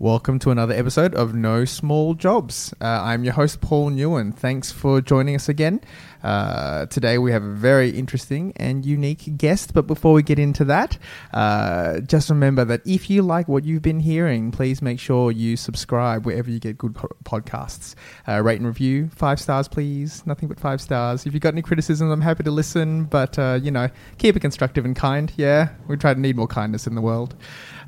[0.00, 2.72] Welcome to another episode of No Small Jobs.
[2.80, 4.34] Uh, I'm your host, Paul Newen.
[4.34, 5.82] Thanks for joining us again.
[6.22, 10.64] Uh, today we have a very interesting and unique guest, but before we get into
[10.64, 10.96] that,
[11.34, 15.54] uh, just remember that if you like what you've been hearing, please make sure you
[15.54, 17.94] subscribe wherever you get good po- podcasts.
[18.26, 20.24] Uh, rate and review, five stars, please.
[20.24, 21.26] Nothing but five stars.
[21.26, 24.40] If you've got any criticisms, I'm happy to listen, but uh, you know, keep it
[24.40, 25.30] constructive and kind.
[25.36, 27.34] Yeah, we try to need more kindness in the world.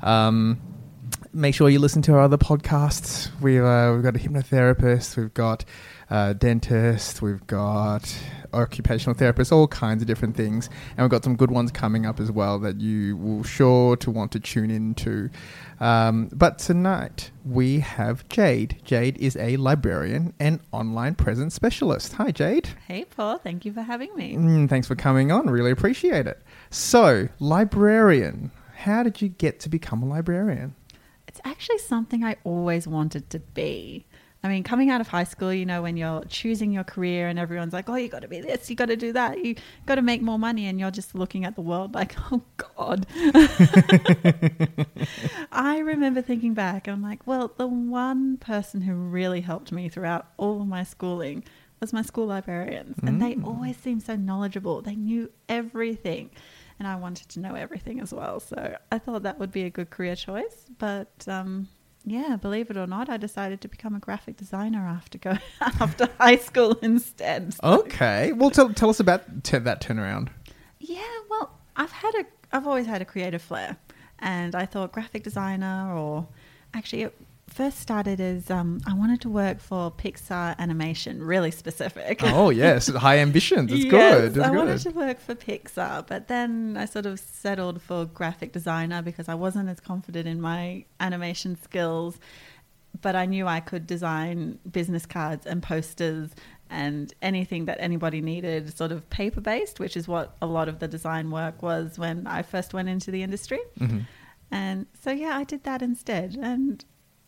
[0.03, 0.61] Um,
[1.33, 3.29] make sure you listen to our other podcasts.
[3.41, 5.65] We've, uh, we've got a hypnotherapist, we've got
[6.09, 8.15] a dentist, we've got
[8.53, 10.69] occupational therapists, all kinds of different things.
[10.91, 14.11] And we've got some good ones coming up as well that you will sure to
[14.11, 15.29] want to tune into.
[15.79, 18.79] Um, but tonight we have Jade.
[18.83, 22.13] Jade is a librarian and online presence specialist.
[22.13, 22.69] Hi, Jade.
[22.87, 23.39] Hey, Paul.
[23.39, 24.35] Thank you for having me.
[24.35, 25.49] Mm, thanks for coming on.
[25.49, 26.41] Really appreciate it.
[26.69, 28.51] So, librarian.
[28.75, 30.75] How did you get to become a librarian?
[31.43, 34.05] Actually something I always wanted to be.
[34.45, 37.39] I mean, coming out of high school, you know, when you're choosing your career and
[37.39, 39.95] everyone's like, oh, you got to be this, you got to do that, you got
[39.95, 40.67] to make more money.
[40.67, 43.07] And you're just looking at the world like, oh, God.
[45.51, 49.87] I remember thinking back, and I'm like, well, the one person who really helped me
[49.87, 51.45] throughout all of my schooling
[51.79, 52.97] was my school librarians.
[53.01, 53.45] And they mm.
[53.45, 56.31] always seemed so knowledgeable, they knew everything
[56.79, 58.39] and I wanted to know everything as well.
[58.39, 60.65] So I thought that would be a good career choice.
[60.77, 61.67] But um,
[62.05, 66.09] yeah, believe it or not, I decided to become a graphic designer after go after
[66.19, 67.53] high school instead.
[67.53, 67.59] So.
[67.81, 70.29] Okay, well, tell tell us about t- that turnaround.
[70.79, 73.77] Yeah, well, I've had a I've always had a creative flair,
[74.19, 76.27] and I thought graphic designer or
[76.73, 77.15] actually it
[77.47, 82.21] first started as um, I wanted to work for Pixar Animation, really specific.
[82.35, 83.71] Oh yes, high ambitions.
[83.71, 84.23] It's yes, good.
[84.23, 84.57] It's I good.
[84.57, 89.29] wanted to work for Pixar, but then I sort of settled for graphic designer because
[89.29, 92.19] I wasn't as confident in my animation skills.
[93.01, 96.29] But I knew I could design business cards and posters
[96.69, 100.79] and anything that anybody needed, sort of paper based, which is what a lot of
[100.79, 103.59] the design work was when I first went into the industry.
[103.79, 103.99] Mm-hmm.
[104.51, 106.35] And so, yeah, I did that instead.
[106.35, 106.83] And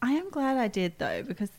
[0.06, 1.50] I am glad I did though, because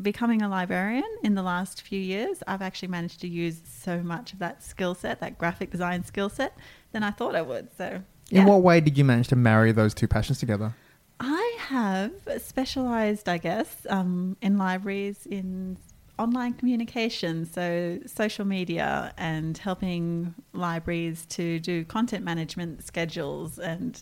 [0.00, 4.32] becoming a librarian in the last few years, I've actually managed to use so much
[4.32, 6.56] of that skill set, that graphic design skill set,
[6.92, 7.70] than I thought I would.
[7.76, 8.00] So,
[8.30, 10.76] In what way did you manage to marry those two passions together?
[11.18, 15.76] I have specialized, I guess, um, in libraries in
[16.20, 24.00] online communication, so social media, and helping libraries to do content management schedules and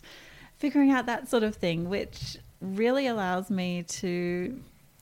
[0.57, 4.59] figuring out that sort of thing, which really allows me to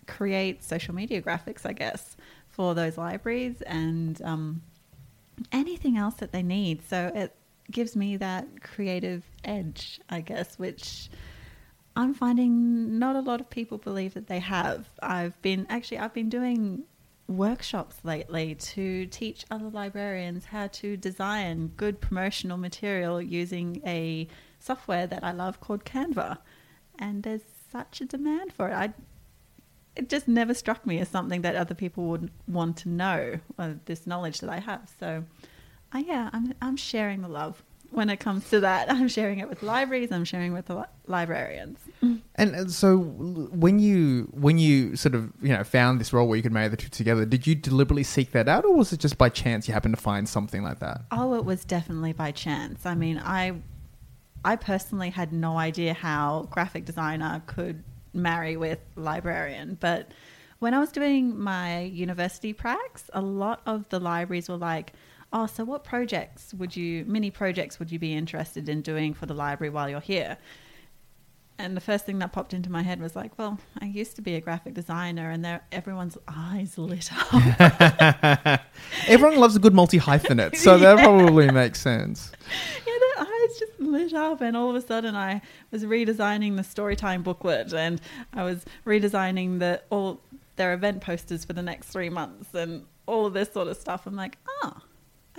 [0.08, 2.16] create social media graphics, I guess,
[2.50, 4.62] for those libraries and um,
[5.52, 6.88] anything else that they need.
[6.88, 7.36] So it
[7.72, 11.10] gives me that creative edge, I guess, which
[11.96, 14.90] I'm finding not a lot of people believe that they have.
[15.02, 16.84] I've been actually I've been doing
[17.28, 24.28] workshops lately to teach other librarians how to design good promotional material using a
[24.60, 26.38] software that I love called Canva.
[27.00, 27.42] And there's
[27.72, 28.74] such a demand for it.
[28.74, 28.94] I
[29.96, 33.74] it just never struck me as something that other people would want to know, uh,
[33.86, 34.92] this knowledge that I have.
[35.00, 35.24] So,
[35.94, 38.92] uh, yeah, I'm, I'm sharing the love when it comes to that.
[38.92, 40.12] I'm sharing it with libraries.
[40.12, 41.80] I'm sharing with li- librarians.
[42.02, 46.36] And, and so, when you when you sort of you know found this role where
[46.36, 49.00] you could marry the two together, did you deliberately seek that out, or was it
[49.00, 51.02] just by chance you happened to find something like that?
[51.12, 52.86] Oh, it was definitely by chance.
[52.86, 53.54] I mean, I
[54.46, 57.84] I personally had no idea how graphic designer could
[58.14, 60.12] marry with librarian, but
[60.60, 64.94] when I was doing my university pracs, a lot of the libraries were like,
[65.34, 69.26] "Oh, so what projects would you mini projects would you be interested in doing for
[69.26, 70.38] the library while you're here?"
[71.58, 74.22] And the first thing that popped into my head was like, "Well, I used to
[74.22, 78.62] be a graphic designer," and there everyone's eyes lit up.
[79.08, 82.32] Everyone loves a good multi hyphenate, so that probably makes sense.
[82.86, 83.26] yeah, their
[83.60, 88.00] just lit up, and all of a sudden, I was redesigning the Storytime booklet, and
[88.34, 90.22] I was redesigning the all
[90.56, 94.06] their event posters for the next three months, and all of this sort of stuff.
[94.08, 94.74] I'm like, oh,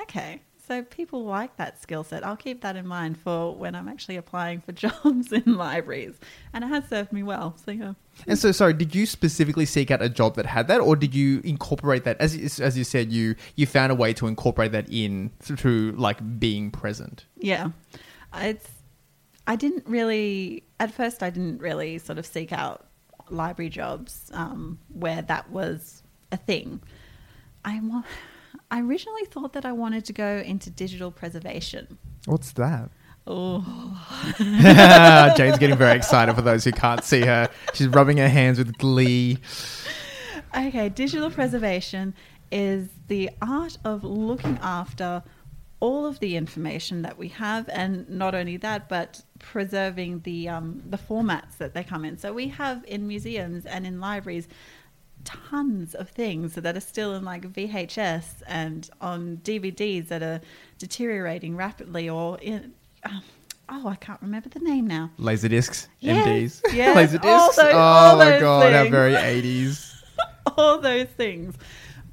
[0.01, 0.43] okay.
[0.69, 2.27] So people like that skill set.
[2.27, 6.17] I'll keep that in mind for when I'm actually applying for jobs in libraries,
[6.53, 7.57] and it has served me well.
[7.65, 7.93] So yeah.
[8.27, 11.15] And so, sorry, did you specifically seek out a job that had that, or did
[11.15, 12.17] you incorporate that?
[12.21, 15.95] As you- as you said, you you found a way to incorporate that in through
[15.97, 17.27] like being present.
[17.39, 17.71] Yeah.
[18.43, 18.69] It's
[19.47, 22.87] I didn't really at first I didn't really sort of seek out
[23.31, 26.03] library jobs um, where that was
[26.33, 26.81] a thing.
[27.65, 28.03] I wa-
[28.71, 31.99] I originally thought that I wanted to go into digital preservation.
[32.27, 32.91] What's that?
[33.29, 33.65] Oh,
[35.37, 37.49] Jane's getting very excited for those who can't see her.
[37.75, 39.39] She's rubbing her hands with glee.
[40.57, 40.89] okay.
[40.89, 42.15] Digital preservation
[42.53, 45.23] is the art of looking after
[45.87, 50.83] all of the information that we have, and not only that, but preserving the um,
[50.95, 52.15] the formats that they come in.
[52.19, 54.47] So we have in museums and in libraries
[55.25, 60.41] tons of things that are still in like VHS and on DVDs that are
[60.79, 62.73] deteriorating rapidly or in.
[63.05, 63.23] Um,
[63.69, 65.11] oh, I can't remember the name now.
[65.19, 66.75] Laser discs, Yes, MDs.
[66.75, 67.57] yes, Laser all discs.
[67.63, 68.91] those- oh all my god, things.
[68.91, 69.93] very 80s.
[70.57, 71.55] all those things.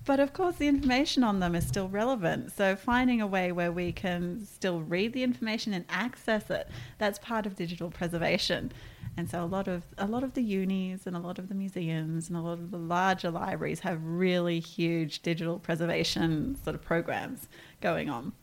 [0.05, 2.51] But of course, the information on them is still relevant.
[2.51, 6.67] So, finding a way where we can still read the information and access it,
[6.97, 8.73] that's part of digital preservation.
[9.15, 11.55] And so, a lot of a lot of the unis and a lot of the
[11.55, 16.81] museums and a lot of the larger libraries have really huge digital preservation sort of
[16.81, 17.47] programs
[17.79, 18.33] going on.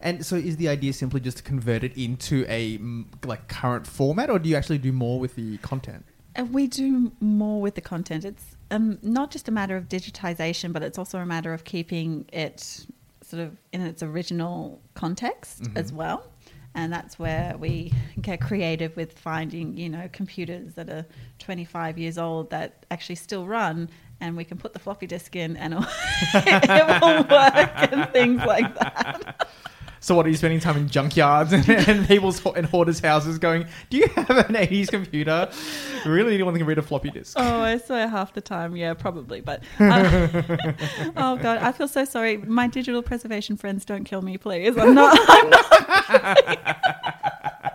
[0.00, 2.78] And so, is the idea simply just to convert it into a
[3.26, 6.04] like current format, or do you actually do more with the content?
[6.36, 8.24] And we do more with the content.
[8.24, 12.26] It's um, not just a matter of digitization, but it's also a matter of keeping
[12.32, 12.86] it
[13.22, 15.76] sort of in its original context Mhm.
[15.76, 16.26] as well.
[16.74, 21.04] And that's where we get creative with finding, you know, computers that are
[21.40, 23.88] 25 years old that actually still run,
[24.20, 25.74] and we can put the floppy disk in and
[26.34, 29.48] it will work and things like that.
[30.02, 33.66] So, what are you spending time in junkyards and, and people's and hoarders' houses going?
[33.90, 35.50] Do you have an 80s computer?
[36.06, 37.36] Really, anyone can read a floppy disk?
[37.38, 39.42] Oh, I swear half the time, yeah, probably.
[39.42, 40.28] But uh,
[41.16, 42.38] oh god, I feel so sorry.
[42.38, 44.78] My digital preservation friends, don't kill me, please.
[44.78, 45.18] I'm not.
[45.28, 47.66] I'm not.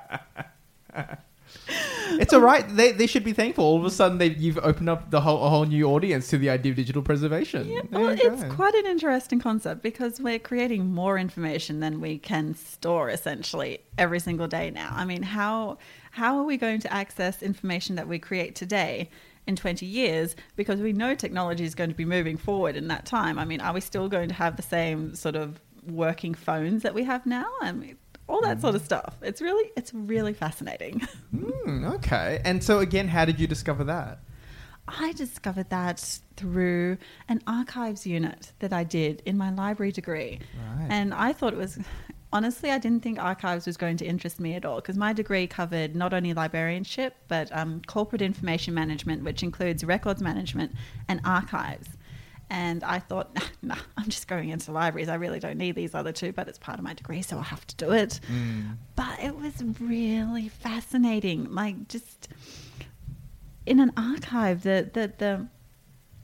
[2.20, 2.68] It's all right.
[2.76, 3.64] They, they should be thankful.
[3.64, 6.38] All of a sudden, they, you've opened up the whole a whole new audience to
[6.38, 7.68] the idea of digital preservation.
[7.68, 12.56] Yeah, well, it's quite an interesting concept because we're creating more information than we can
[12.56, 14.92] store essentially every single day now.
[14.96, 15.78] I mean, how
[16.12, 19.10] how are we going to access information that we create today?
[19.48, 23.06] In 20 years, because we know technology is going to be moving forward in that
[23.06, 23.38] time.
[23.38, 26.96] I mean, are we still going to have the same sort of working phones that
[26.96, 27.46] we have now?
[27.62, 27.96] I mean,
[28.28, 28.78] all that sort mm.
[28.78, 29.16] of stuff.
[29.22, 31.02] It's really, it's really fascinating.
[31.32, 31.50] Hmm.
[31.66, 32.42] Hmm, okay.
[32.46, 34.20] And so, again, how did you discover that?
[34.88, 36.98] I discovered that through
[37.28, 40.40] an archives unit that I did in my library degree.
[40.78, 40.88] Right.
[40.90, 41.80] And I thought it was,
[42.32, 45.48] honestly, I didn't think archives was going to interest me at all because my degree
[45.48, 50.72] covered not only librarianship, but um, corporate information management, which includes records management
[51.08, 51.95] and archives.
[52.50, 55.10] And I thought, nah, nah, I'm just going into libraries.
[55.10, 57.44] I really don't need these other two, but it's part of my degree, so I
[57.44, 58.20] have to do it.
[58.32, 58.78] Mm.
[58.96, 61.54] But it was really fascinating.
[61.54, 62.30] Like just
[63.66, 65.48] in an archive, the the the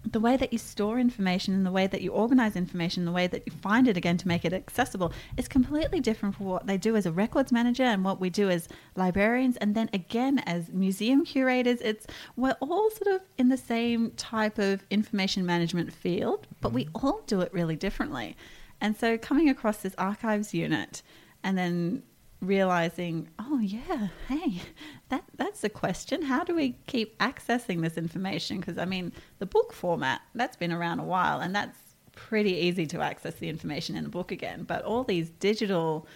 [0.03, 3.27] the way that you store information and the way that you organize information, the way
[3.27, 6.77] that you find it again to make it accessible is completely different from what they
[6.77, 9.57] do as a records manager and what we do as librarians.
[9.57, 14.57] And then again, as museum curators, it's we're all sort of in the same type
[14.57, 17.03] of information management field, but we mm.
[17.03, 18.35] all do it really differently.
[18.79, 21.03] And so coming across this archives unit
[21.43, 22.03] and then
[22.41, 24.61] realizing, oh yeah, hey,
[25.09, 26.21] that that's the question.
[26.23, 28.59] How do we keep accessing this information?
[28.59, 31.77] Because I mean, the book format that's been around a while, and that's
[32.13, 34.63] pretty easy to access the information in a book again.
[34.63, 36.07] But all these digital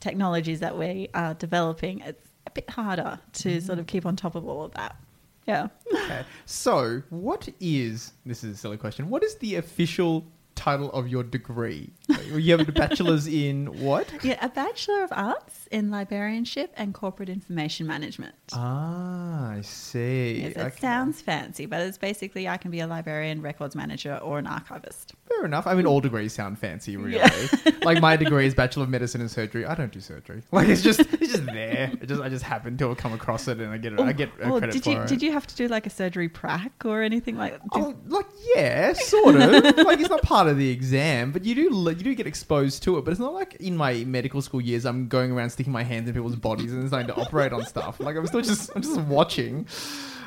[0.00, 3.66] technologies that we are developing, it's a bit harder to mm-hmm.
[3.66, 4.96] sort of keep on top of all of that.
[5.46, 5.68] Yeah.
[5.92, 6.24] Okay.
[6.46, 9.08] So, what is this is a silly question.
[9.08, 10.26] What is the official
[10.60, 11.90] title of your degree?
[12.34, 14.06] you have a bachelor's in what?
[14.22, 18.34] Yeah, a Bachelor of Arts in Librarianship and Corporate Information Management.
[18.52, 20.42] Ah, I see.
[20.42, 20.76] Yes, it Okay.
[20.80, 25.14] sounds fancy, but it's basically I can be a librarian, records manager, or an archivist.
[25.28, 25.66] Fair enough.
[25.66, 27.16] I mean, all degrees sound fancy, really.
[27.16, 27.30] Yeah.
[27.82, 29.64] like my degree is Bachelor of Medicine and Surgery.
[29.64, 30.42] I don't do surgery.
[30.52, 31.90] Like it's just it's just there.
[32.00, 34.00] It just I just happen to have come across it and I get it.
[34.00, 35.08] I get credit did for you it.
[35.08, 37.52] did you have to do like a surgery prac or anything like?
[37.52, 38.26] Did, Oh, like
[38.56, 39.52] yeah, sort of.
[39.86, 42.98] like it's not part of the exam, but you do you do get exposed to
[42.98, 43.04] it.
[43.04, 46.08] But it's not like in my medical school years, I'm going around sticking my hands
[46.08, 48.00] in people's bodies and starting to operate on stuff.
[48.00, 49.66] Like I'm still just I'm just watching.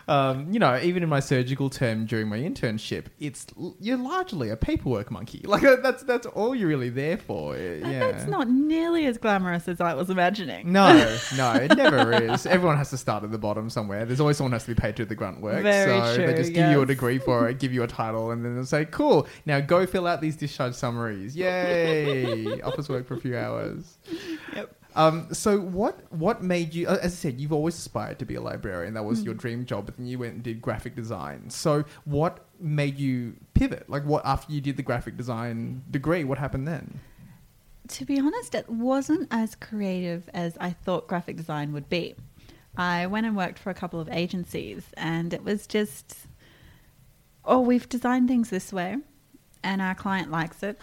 [0.08, 3.48] Um, you know, even in my surgical term during my internship, it's
[3.80, 5.42] you're largely a paperwork monkey.
[5.54, 7.56] Like that's that's all you're really there for.
[7.56, 8.00] Yeah.
[8.00, 10.72] That's not nearly as glamorous as I was imagining.
[10.72, 10.92] No,
[11.38, 12.48] no, it never is.
[12.48, 14.04] Everyone has to start at the bottom somewhere.
[14.04, 15.62] There's always someone who has to be paid to do the grunt work.
[15.62, 18.32] Very so true, they just give you a degree for it, give you a title,
[18.32, 22.62] and then they'll say, "Cool, now go fill out these discharge summaries." Yay!
[22.64, 24.00] Office work for a few hours.
[24.56, 24.76] Yep.
[24.96, 26.88] Um, so what what made you?
[26.88, 28.94] uh, As I said, you've always aspired to be a librarian.
[28.94, 29.26] That was Mm.
[29.26, 31.50] your dream job, but then you went and did graphic design.
[31.50, 33.90] So what made you pivot?
[33.90, 36.24] Like what after you did the graphic design degree?
[36.24, 37.00] What happened then?
[37.90, 42.16] to be honest, it wasn't as creative as I thought graphic design would be.
[42.78, 46.28] I went and worked for a couple of agencies, and it was just,
[47.44, 48.98] oh, we've designed things this way,
[49.64, 50.80] and our client likes it,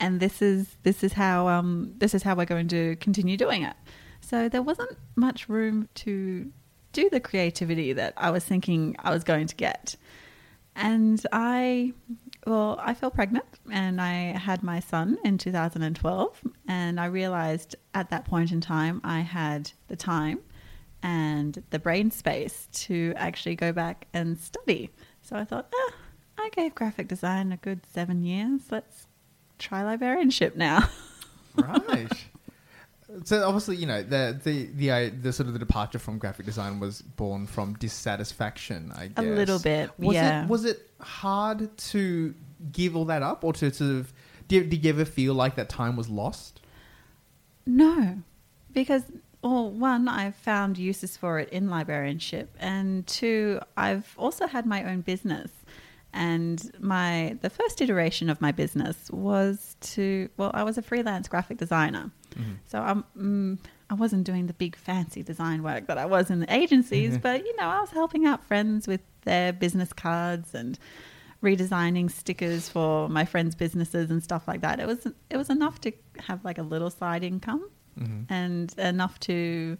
[0.00, 3.62] and this is this is how um, this is how we're going to continue doing
[3.62, 3.76] it.
[4.20, 6.50] So there wasn't much room to
[6.92, 9.96] do the creativity that I was thinking I was going to get.
[10.76, 11.92] And I,
[12.46, 16.40] well, I fell pregnant and I had my son in 2012.
[16.66, 20.40] And I realized at that point in time I had the time
[21.02, 24.90] and the brain space to actually go back and study.
[25.20, 25.92] So I thought, eh,
[26.38, 28.62] I gave graphic design a good seven years.
[28.70, 29.06] Let's
[29.58, 30.88] try librarianship now.
[31.56, 32.08] right.
[33.24, 36.46] So obviously, you know, the the the uh, the sort of the departure from graphic
[36.46, 38.92] design was born from dissatisfaction.
[38.94, 40.44] I guess a little bit, Was yeah.
[40.44, 42.34] it was it hard to
[42.72, 44.12] give all that up, or to sort of
[44.48, 46.60] did, did you ever feel like that time was lost?
[47.66, 48.18] No,
[48.72, 49.04] because
[49.42, 54.84] well, one, I've found uses for it in librarianship, and two, I've also had my
[54.84, 55.50] own business.
[56.16, 61.26] And my the first iteration of my business was to well, I was a freelance
[61.28, 62.10] graphic designer,
[62.66, 63.58] so I'm mm,
[63.90, 67.44] I wasn't doing the big fancy design work that I was in the agencies, but
[67.44, 70.78] you know I was helping out friends with their business cards and
[71.42, 74.80] redesigning stickers for my friends' businesses and stuff like that.
[74.80, 77.68] It was it was enough to have like a little side income
[77.98, 78.32] Mm-hmm.
[78.32, 79.78] and enough to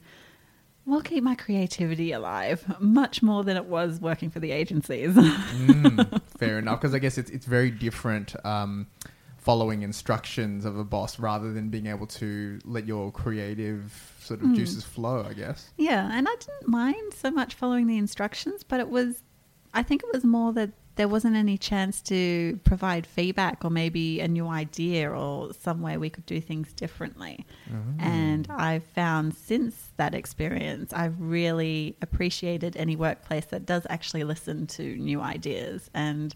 [0.87, 5.15] well keep my creativity alive much more than it was working for the agencies.
[5.15, 8.35] mm, fair enough, because I guess it's it's very different.
[8.45, 8.87] Um,
[9.39, 14.47] following instructions of a boss rather than being able to let your creative sort of
[14.47, 14.57] Mm.
[14.57, 15.69] juices flow, I guess.
[15.77, 19.23] yeah, and I didn't mind so much following the instructions, but it was
[19.75, 24.21] I think it was more that there wasn't any chance to provide feedback or maybe
[24.21, 27.45] a new idea or some way we could do things differently.
[27.71, 28.01] Mm-hmm.
[28.01, 34.67] And I've found since that experience, I've really appreciated any workplace that does actually listen
[34.69, 36.35] to new ideas and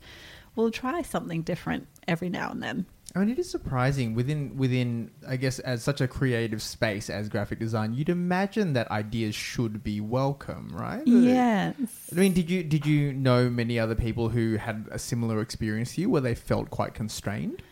[0.56, 2.86] will try something different every now and then.
[3.14, 7.28] I mean, it is surprising within within I guess as such a creative space as
[7.28, 11.02] graphic design, you'd imagine that ideas should be welcome, right?
[11.06, 11.74] Yes.
[12.12, 15.94] I mean, did you did you know many other people who had a similar experience
[15.94, 17.62] to you, where they felt quite constrained?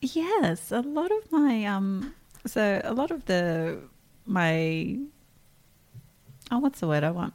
[0.00, 2.14] Yes, a lot of my um
[2.46, 3.80] so a lot of the
[4.24, 4.98] my
[6.52, 7.34] oh what's the word I want?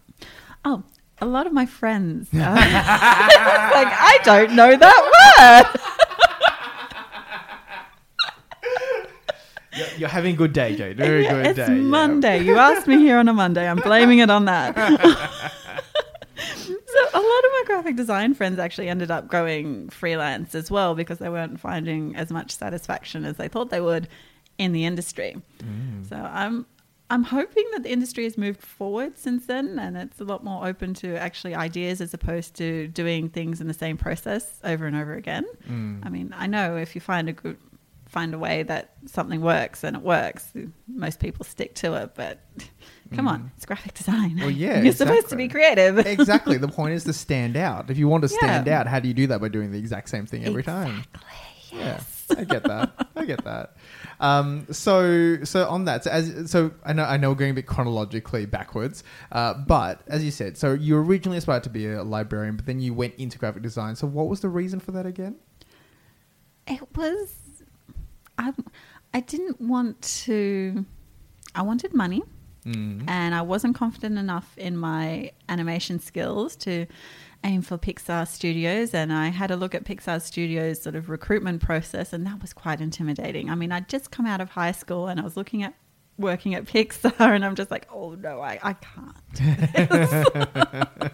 [0.64, 0.84] Oh,
[1.20, 5.82] a lot of my friends uh, like I don't know that word.
[9.90, 10.98] You're, you're having a good day, Jade.
[10.98, 11.68] Very Yeah, good it's day.
[11.76, 11.82] yeah.
[11.82, 12.44] Monday.
[12.44, 13.68] You asked me here on a Monday.
[13.68, 14.76] I'm blaming it on that.
[16.38, 20.96] so a lot of my graphic design friends actually ended up going freelance as well
[20.96, 24.08] because they weren't finding as much satisfaction as they thought they would
[24.58, 25.36] in the industry.
[25.60, 26.08] Mm.
[26.08, 26.66] So I'm
[27.10, 30.66] I'm hoping that the industry has moved forward since then and it's a lot more
[30.66, 34.96] open to actually ideas as opposed to doing things in the same process over and
[34.96, 35.46] over again.
[35.70, 36.06] Mm.
[36.06, 37.58] I mean, I know if you find a good
[38.12, 40.52] find a way that something works and it works,
[40.88, 42.40] most people stick to it, but
[43.16, 44.38] come on, it's graphic design.
[44.38, 45.98] Well, yeah, You're supposed to be creative.
[46.06, 46.58] exactly.
[46.58, 47.90] The point is to stand out.
[47.90, 48.82] If you want to stand Yeah.
[48.82, 51.06] out, how do you do that by doing the exact same thing every time?
[51.14, 52.26] Exactly, yes.
[52.30, 53.08] Yeah, I get that.
[53.16, 53.76] I get that.
[54.20, 57.56] Um, so, so on that, so, as, so I know I know we're going a
[57.56, 62.04] bit chronologically backwards, uh, but as you said, so you originally aspired to be a
[62.04, 63.96] librarian, but then you went into graphic design.
[63.96, 65.38] So, what was the reason for that again?
[66.68, 67.34] It was
[68.38, 68.54] I
[69.14, 70.86] I didn't want to
[71.56, 72.24] I wanted money
[72.66, 73.06] Mm.
[73.08, 76.86] and I wasn't confident enough in my animation skills to
[77.44, 78.94] aim for Pixar Studios.
[78.94, 82.54] And I had a look at Pixar Studios' sort of recruitment process, and that was
[82.54, 83.50] quite intimidating.
[83.50, 85.74] I mean, I'd just come out of high school and I was looking at
[86.20, 89.16] working at Pixar, and I'm just like, oh no, I, I can't.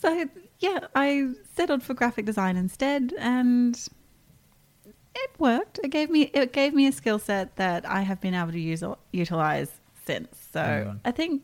[0.00, 0.28] so,
[0.60, 3.76] yeah, I settled for graphic design instead, and
[5.14, 5.80] it worked.
[5.82, 8.60] It gave me it gave me a skill set that I have been able to
[8.60, 9.70] use utilize
[10.06, 10.48] since.
[10.52, 10.96] So.
[11.04, 11.42] I think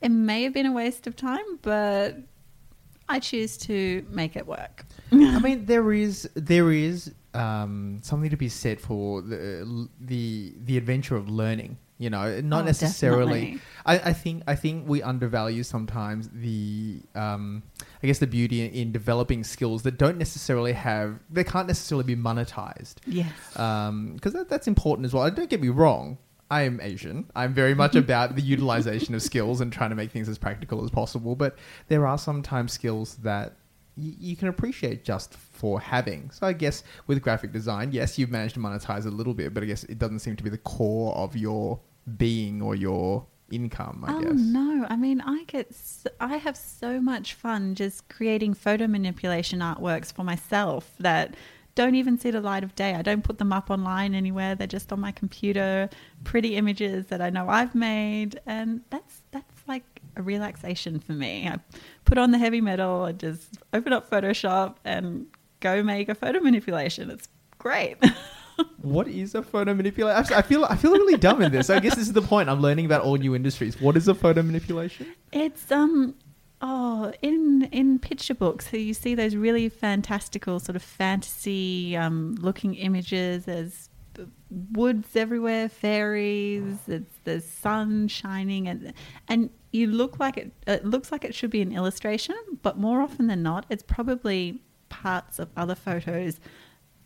[0.00, 2.16] it may have been a waste of time, but
[3.08, 4.84] I choose to make it work.
[5.12, 10.76] I mean, there is there is um, something to be said for the the the
[10.76, 11.78] adventure of learning.
[12.00, 13.58] You know, not Oh, necessarily.
[13.84, 17.64] I, I think I think we undervalue sometimes the um,
[18.02, 22.04] I guess the beauty in, in developing skills that don't necessarily have they can't necessarily
[22.04, 23.32] be monetized Yes.
[23.52, 25.24] because that, that's important as well.
[25.24, 26.18] And Don't get me wrong.
[26.50, 27.26] I am Asian.
[27.36, 30.82] I'm very much about the utilization of skills and trying to make things as practical
[30.84, 31.34] as possible.
[31.36, 33.56] But there are sometimes skills that
[33.96, 36.30] y- you can appreciate just for having.
[36.30, 39.62] So I guess with graphic design, yes, you've managed to monetize a little bit, but
[39.62, 41.80] I guess it doesn't seem to be the core of your
[42.16, 44.04] being or your income.
[44.06, 44.34] I oh guess.
[44.34, 44.86] no!
[44.88, 45.74] I mean, I get
[46.20, 51.34] I have so much fun just creating photo manipulation artworks for myself that
[51.74, 52.94] don't even see the light of day.
[52.94, 54.54] I don't put them up online anywhere.
[54.54, 55.88] They're just on my computer,
[56.24, 59.84] pretty images that I know I've made, and that's that's like
[60.16, 61.48] a relaxation for me.
[61.48, 61.58] I
[62.04, 65.26] put on the heavy metal and just open up Photoshop and
[65.60, 67.10] go make a photo manipulation.
[67.10, 67.96] It's great.
[68.82, 70.34] What is a photo manipulation?
[70.34, 71.70] I feel I feel really dumb in this.
[71.70, 72.48] I guess this is the point.
[72.48, 73.80] I'm learning about all new industries.
[73.80, 75.14] What is a photo manipulation?
[75.30, 76.16] It's um
[76.60, 82.34] oh in in picture books so you see those really fantastical sort of fantasy um,
[82.40, 83.44] looking images.
[83.44, 83.90] There's
[84.72, 86.78] woods everywhere, fairies.
[86.86, 88.92] It's the sun shining, and
[89.28, 90.52] and you look like it.
[90.66, 94.60] It looks like it should be an illustration, but more often than not, it's probably
[94.88, 96.38] parts of other photos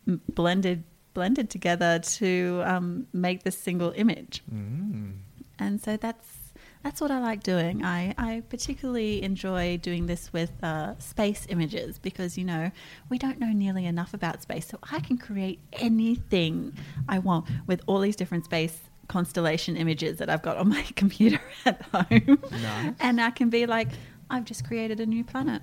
[0.07, 0.85] blended
[1.15, 5.19] blended together to um, make this single image Mm.
[5.59, 6.39] and so that's
[6.83, 7.85] that's what I like doing.
[7.85, 12.73] I, I particularly enjoy doing this with uh, space images because you know
[13.09, 16.77] we don't know nearly enough about space, so I can create anything
[17.09, 21.41] I want with all these different space constellation images that I've got on my computer
[21.65, 22.95] at home, Nice.
[22.99, 23.91] and I can be like,
[24.29, 25.63] I've just created a new planet.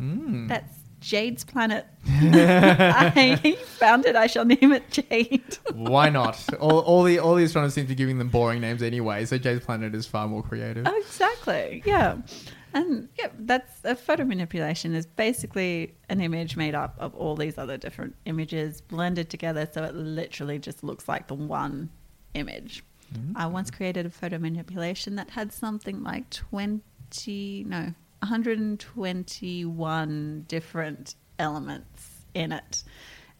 [0.00, 0.48] Mm.
[0.48, 0.74] That's
[1.06, 1.86] Jade's planet.
[2.04, 4.16] I found it.
[4.16, 5.56] I shall name it Jade.
[5.72, 6.52] Why not?
[6.58, 9.24] All, all the all the astronomers seem to be giving them boring names anyway.
[9.24, 10.84] So Jade's planet is far more creative.
[10.84, 11.84] Oh, exactly.
[11.86, 12.16] Yeah.
[12.74, 17.56] And yeah, that's a photo manipulation is basically an image made up of all these
[17.56, 21.88] other different images blended together so it literally just looks like the one
[22.34, 22.82] image.
[23.14, 23.32] Mm.
[23.36, 27.94] I once created a photo manipulation that had something like 20, no,
[28.26, 32.82] 121 different elements in it.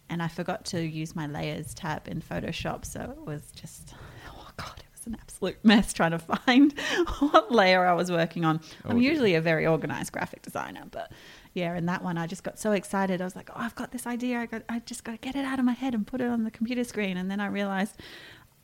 [0.08, 3.94] And I forgot to use my layers tab in Photoshop, so it was just,
[4.28, 6.78] oh God, it was an absolute mess trying to find
[7.18, 8.60] what layer I was working on.
[8.84, 11.10] Oh, I'm usually a very organized graphic designer, but
[11.54, 13.20] yeah, in that one I just got so excited.
[13.20, 14.38] I was like, oh, I've got this idea.
[14.38, 16.28] I got, I just got to get it out of my head and put it
[16.28, 17.16] on the computer screen.
[17.16, 17.96] And then I realized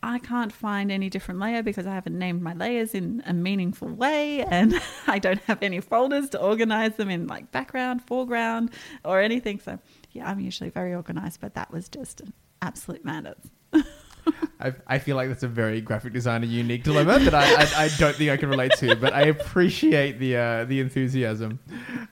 [0.03, 3.89] I can't find any different layer because I haven't named my layers in a meaningful
[3.89, 8.71] way and I don't have any folders to organize them in like background, foreground,
[9.05, 9.61] or anything.
[9.61, 9.79] So,
[10.11, 13.39] yeah, I'm usually very organized, but that was just an absolute madness.
[14.61, 17.89] I, I feel like that's a very graphic designer unique dilemma that I, I, I
[17.99, 21.59] don't think I can relate to, but I appreciate the uh, the enthusiasm.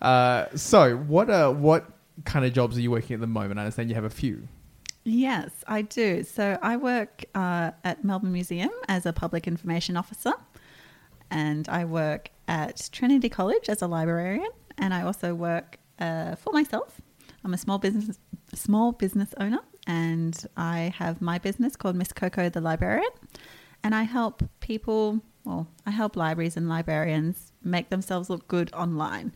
[0.03, 1.87] Uh, so, what uh, what
[2.25, 3.61] kind of jobs are you working at the moment?
[3.61, 4.49] I understand you have a few.
[5.05, 6.23] Yes, I do.
[6.25, 10.33] So I work uh, at Melbourne Museum as a public information officer,
[11.31, 16.53] and I work at Trinity College as a librarian, and I also work uh, for
[16.53, 17.01] myself.
[17.45, 18.19] I'm a small business
[18.55, 23.11] small business owner, and I have my business called Miss Coco the Librarian,
[23.83, 25.21] and I help people.
[25.45, 29.33] Well, I help libraries and librarians make themselves look good online.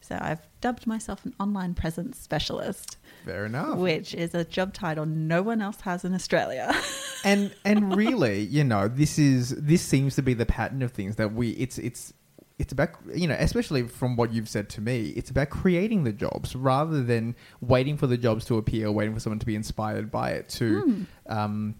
[0.00, 3.78] So I've dubbed myself an online presence specialist Fair enough.
[3.78, 6.74] which is a job title no one else has in Australia.
[7.24, 11.16] and and really, you know, this is this seems to be the pattern of things
[11.16, 11.50] that we.
[11.50, 12.12] It's it's
[12.58, 16.12] it's about you know, especially from what you've said to me, it's about creating the
[16.12, 20.10] jobs rather than waiting for the jobs to appear, waiting for someone to be inspired
[20.10, 20.80] by it to.
[20.80, 21.02] Hmm.
[21.26, 21.74] Um,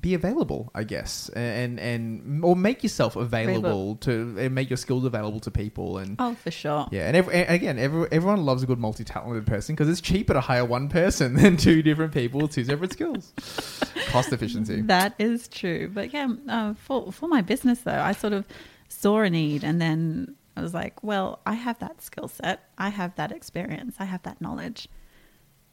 [0.00, 5.04] be available, I guess, and and or make yourself available to and make your skills
[5.04, 6.88] available to people, and oh, for sure.
[6.90, 10.32] yeah, and, every, and again, every, everyone loves a good multi-talented person because it's cheaper
[10.32, 13.32] to hire one person than two different people with two separate skills.
[14.06, 14.80] Cost efficiency.
[14.80, 15.90] That is true.
[15.92, 18.46] But yeah, uh, for for my business though, I sort of
[18.88, 22.88] saw a need, and then I was like, well, I have that skill set, I
[22.88, 24.88] have that experience, I have that knowledge.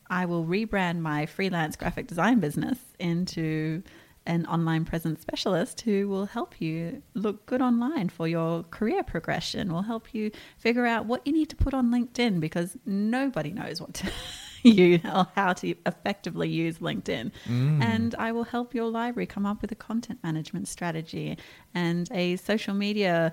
[0.10, 3.84] I will rebrand my freelance graphic design business into
[4.28, 9.72] an online presence specialist who will help you look good online for your career progression,
[9.72, 13.80] will help you figure out what you need to put on LinkedIn because nobody knows
[13.82, 14.12] what to
[14.64, 17.32] you or how to effectively use LinkedIn.
[17.48, 17.82] Mm.
[17.82, 21.38] And I will help your library come up with a content management strategy
[21.74, 23.32] and a social media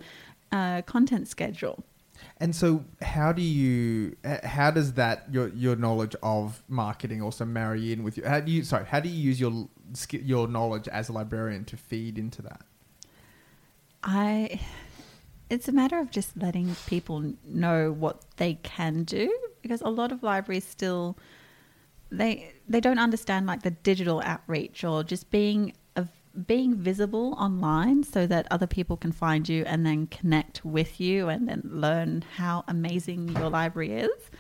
[0.53, 1.85] uh, content schedule.
[2.39, 4.17] And so, how do you?
[4.25, 8.25] Uh, how does that your your knowledge of marketing also marry in with you?
[8.25, 8.65] How do you?
[8.65, 9.69] Sorry, how do you use your
[10.11, 12.63] your knowledge as a librarian to feed into that?
[14.03, 14.61] I
[15.51, 20.13] it's a matter of just letting people know what they can do because a lot
[20.13, 21.17] of libraries still
[22.11, 25.73] they they don't understand like the digital outreach or just being
[26.47, 31.29] being visible online so that other people can find you and then connect with you
[31.29, 34.31] and then learn how amazing your library is.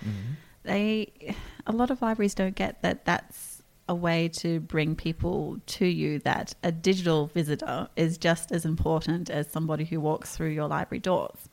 [0.64, 1.34] they
[1.66, 6.18] a lot of libraries don't get that that's a way to bring people to you
[6.20, 11.00] that a digital visitor is just as important as somebody who walks through your library
[11.00, 11.50] doors.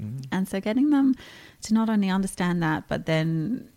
[0.00, 0.26] Mm.
[0.32, 1.14] And so getting them
[1.62, 3.68] to not only understand that, but then,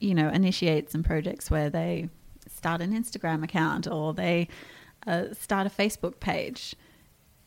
[0.00, 2.10] you know, initiate some projects where they
[2.46, 4.48] start an Instagram account or they
[5.06, 6.74] uh, start a Facebook page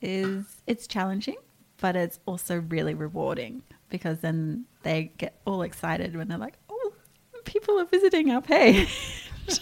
[0.02, 1.38] is it's challenging,
[1.78, 6.94] but it's also really rewarding because then they get all excited when they're like, oh,
[7.46, 9.32] people are visiting our page.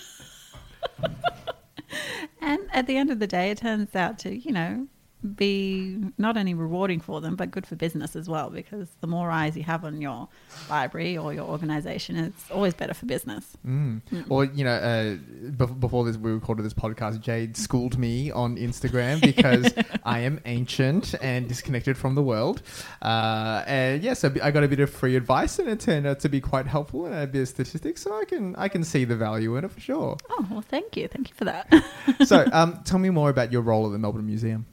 [2.41, 4.87] and at the end of the day, it turns out to, you know,
[5.25, 8.49] be not only rewarding for them, but good for business as well.
[8.49, 10.27] Because the more eyes you have on your
[10.69, 13.57] library or your organization, it's always better for business.
[13.65, 14.01] Mm.
[14.29, 15.15] Or you know, uh,
[15.51, 20.39] bef- before this we recorded this podcast, Jade schooled me on Instagram because I am
[20.45, 22.61] ancient and disconnected from the world.
[23.01, 26.05] Uh, and yes, yeah, so I got a bit of free advice, and it turned
[26.05, 28.01] out to be quite helpful and a bit of statistics.
[28.01, 30.17] So I can I can see the value in it for sure.
[30.29, 31.67] Oh well, thank you, thank you for that.
[32.25, 34.65] so, um, tell me more about your role at the Melbourne Museum.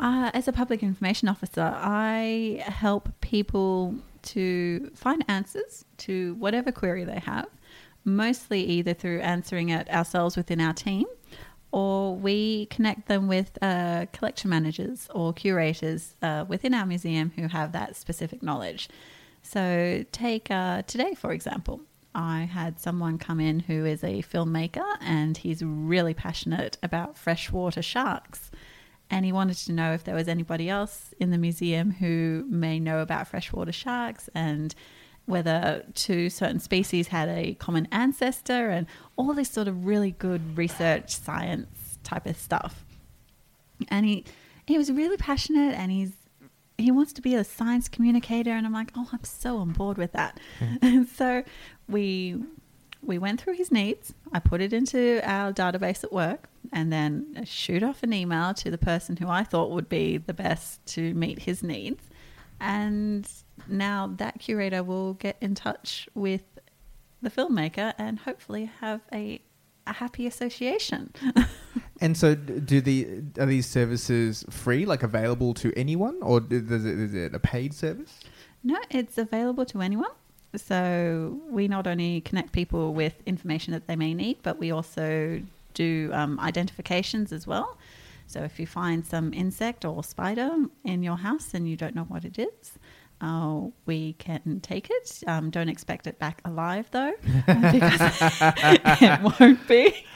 [0.00, 7.04] Uh, as a public information officer, I help people to find answers to whatever query
[7.04, 7.48] they have,
[8.06, 11.04] mostly either through answering it ourselves within our team
[11.70, 17.46] or we connect them with uh, collection managers or curators uh, within our museum who
[17.46, 18.88] have that specific knowledge.
[19.42, 21.82] So, take uh, today, for example.
[22.12, 27.82] I had someone come in who is a filmmaker and he's really passionate about freshwater
[27.82, 28.50] sharks
[29.10, 32.78] and he wanted to know if there was anybody else in the museum who may
[32.78, 34.74] know about freshwater sharks and
[35.26, 40.56] whether two certain species had a common ancestor and all this sort of really good
[40.56, 42.84] research science type of stuff.
[43.88, 44.24] And he
[44.66, 46.12] he was really passionate and he's
[46.78, 49.98] he wants to be a science communicator and I'm like, "Oh, I'm so on board
[49.98, 50.78] with that." Mm.
[50.82, 51.44] And so
[51.88, 52.42] we
[53.02, 54.14] we went through his needs.
[54.32, 58.70] I put it into our database at work and then shoot off an email to
[58.70, 62.04] the person who I thought would be the best to meet his needs.
[62.60, 63.28] And
[63.68, 66.42] now that curator will get in touch with
[67.22, 69.40] the filmmaker and hopefully have a,
[69.86, 71.12] a happy association.
[72.00, 76.86] and so, do the are these services free, like available to anyone, or is it,
[76.86, 78.20] is it a paid service?
[78.62, 80.10] No, it's available to anyone.
[80.56, 85.40] So we not only connect people with information that they may need, but we also
[85.74, 87.78] do um, identifications as well.
[88.26, 90.50] So if you find some insect or spider
[90.84, 92.78] in your house and you don't know what it is,
[93.20, 95.22] uh, we can take it.
[95.26, 97.12] Um, don't expect it back alive though,
[97.46, 98.00] because
[98.40, 100.06] it won't be.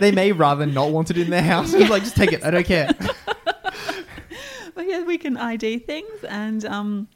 [0.00, 1.72] they may rather not want it in their house.
[1.72, 2.44] It's like just take it.
[2.44, 2.90] I don't care.
[4.74, 7.08] but yeah, we can ID things, and um,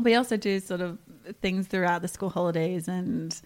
[0.00, 0.98] we also do sort of
[1.40, 3.40] things throughout the school holidays and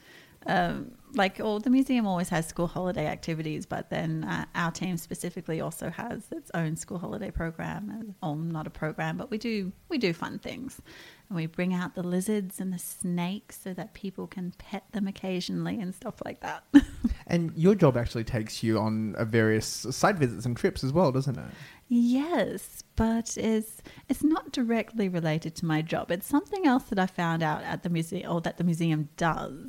[0.47, 4.97] um, like oh, the museum always has school holiday activities, but then uh, our team
[4.97, 8.15] specifically also has its own school holiday program.
[8.23, 10.81] Or not a program, but we do we do fun things,
[11.29, 15.07] and we bring out the lizards and the snakes so that people can pet them
[15.07, 16.65] occasionally and stuff like that.
[17.27, 21.39] and your job actually takes you on various site visits and trips as well, doesn't
[21.39, 21.45] it?
[21.95, 26.11] Yes, but it's it's not directly related to my job.
[26.11, 29.69] It's something else that I found out at the museum or that the museum does.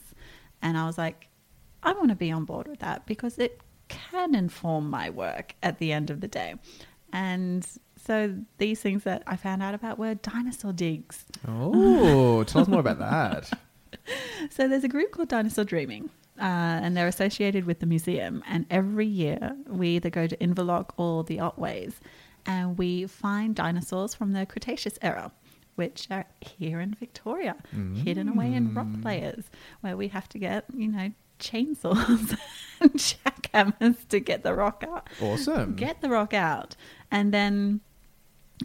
[0.61, 1.27] And I was like,
[1.83, 3.59] I want to be on board with that because it
[3.89, 6.55] can inform my work at the end of the day.
[7.11, 7.67] And
[8.01, 11.25] so these things that I found out about were dinosaur digs.
[11.45, 13.51] Oh, tell us more about that.
[14.49, 16.09] So there's a group called Dinosaur Dreaming.
[16.39, 18.43] Uh, and they're associated with the museum.
[18.47, 21.93] And every year we either go to Inverloch or the Otways
[22.45, 25.31] and we find dinosaurs from the Cretaceous era
[25.75, 27.97] which are here in Victoria, mm.
[28.03, 29.45] hidden away in rock layers,
[29.81, 32.37] where we have to get, you know, chainsaws
[32.79, 35.09] and jackhammers to get the rock out.
[35.21, 35.75] Awesome.
[35.75, 36.75] Get the rock out.
[37.11, 37.81] And then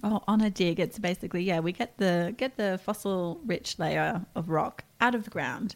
[0.02, 4.24] oh, on a dig, it's basically, yeah, we get the get the fossil rich layer
[4.34, 5.74] of rock out of the ground.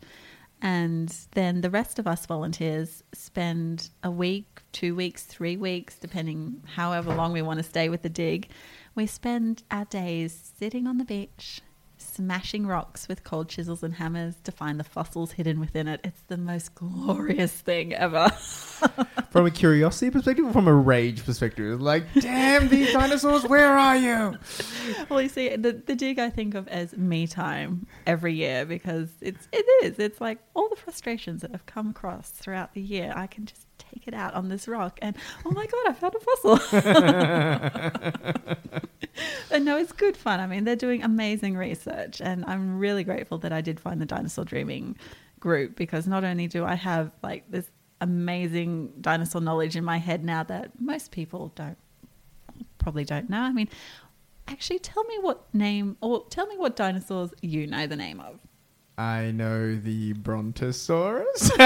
[0.65, 6.63] And then the rest of us volunteers spend a week, two weeks, three weeks, depending
[6.77, 8.49] however long we want to stay with the dig,
[8.95, 11.61] we spend our days sitting on the beach,
[12.13, 16.01] smashing rocks with cold chisels and hammers to find the fossils hidden within it.
[16.05, 18.31] It's the most glorious thing ever.
[19.31, 21.81] from a curiosity perspective or from a rage perspective?
[21.81, 24.39] Like, damn these dinosaurs, where are you?
[25.09, 29.09] Well, you see, the, the dig I think of as me time every year because
[29.21, 29.99] it's it is.
[29.99, 33.13] It's like all the frustrations that I've come across throughout the year.
[33.17, 36.15] I can just take it out on this rock and oh my god i found
[36.15, 36.59] a fossil
[39.51, 43.39] and no it's good fun i mean they're doing amazing research and i'm really grateful
[43.39, 44.97] that i did find the dinosaur dreaming
[45.43, 50.25] group because not only do I have like this amazing dinosaur knowledge in my head
[50.25, 51.77] now that most people don't
[52.79, 53.41] probably don't know.
[53.41, 53.69] I mean,
[54.49, 58.39] actually, tell me what name or tell me what dinosaurs you know the name of.
[59.03, 61.51] I know the Brontosaurus.
[61.59, 61.65] no,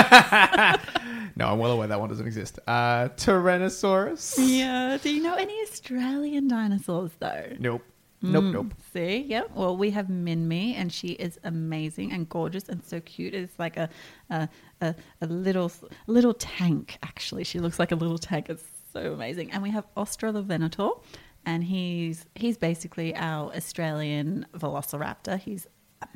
[1.49, 2.59] I'm well aware that one doesn't exist.
[2.66, 4.37] Uh, Tyrannosaurus.
[4.38, 4.96] Yeah.
[5.03, 7.53] Do you know any Australian dinosaurs though?
[7.59, 7.83] Nope.
[8.22, 8.75] Nope, Mm, nope.
[8.94, 9.42] See, yeah.
[9.55, 13.35] Well, we have Minmi, and she is amazing and gorgeous and so cute.
[13.35, 13.90] It's like a
[14.31, 14.49] a,
[14.81, 15.70] a, a little
[16.07, 16.96] little tank.
[17.03, 18.49] Actually, she looks like a little tank.
[18.49, 19.51] It's so amazing.
[19.53, 20.99] And we have Australovenator,
[21.44, 25.38] and he's he's basically our Australian Velociraptor.
[25.38, 25.66] He's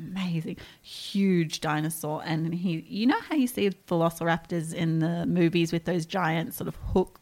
[0.01, 2.85] amazing, huge dinosaur, and he.
[2.87, 7.19] You know how you see Velociraptors in the movies with those giant sort of hook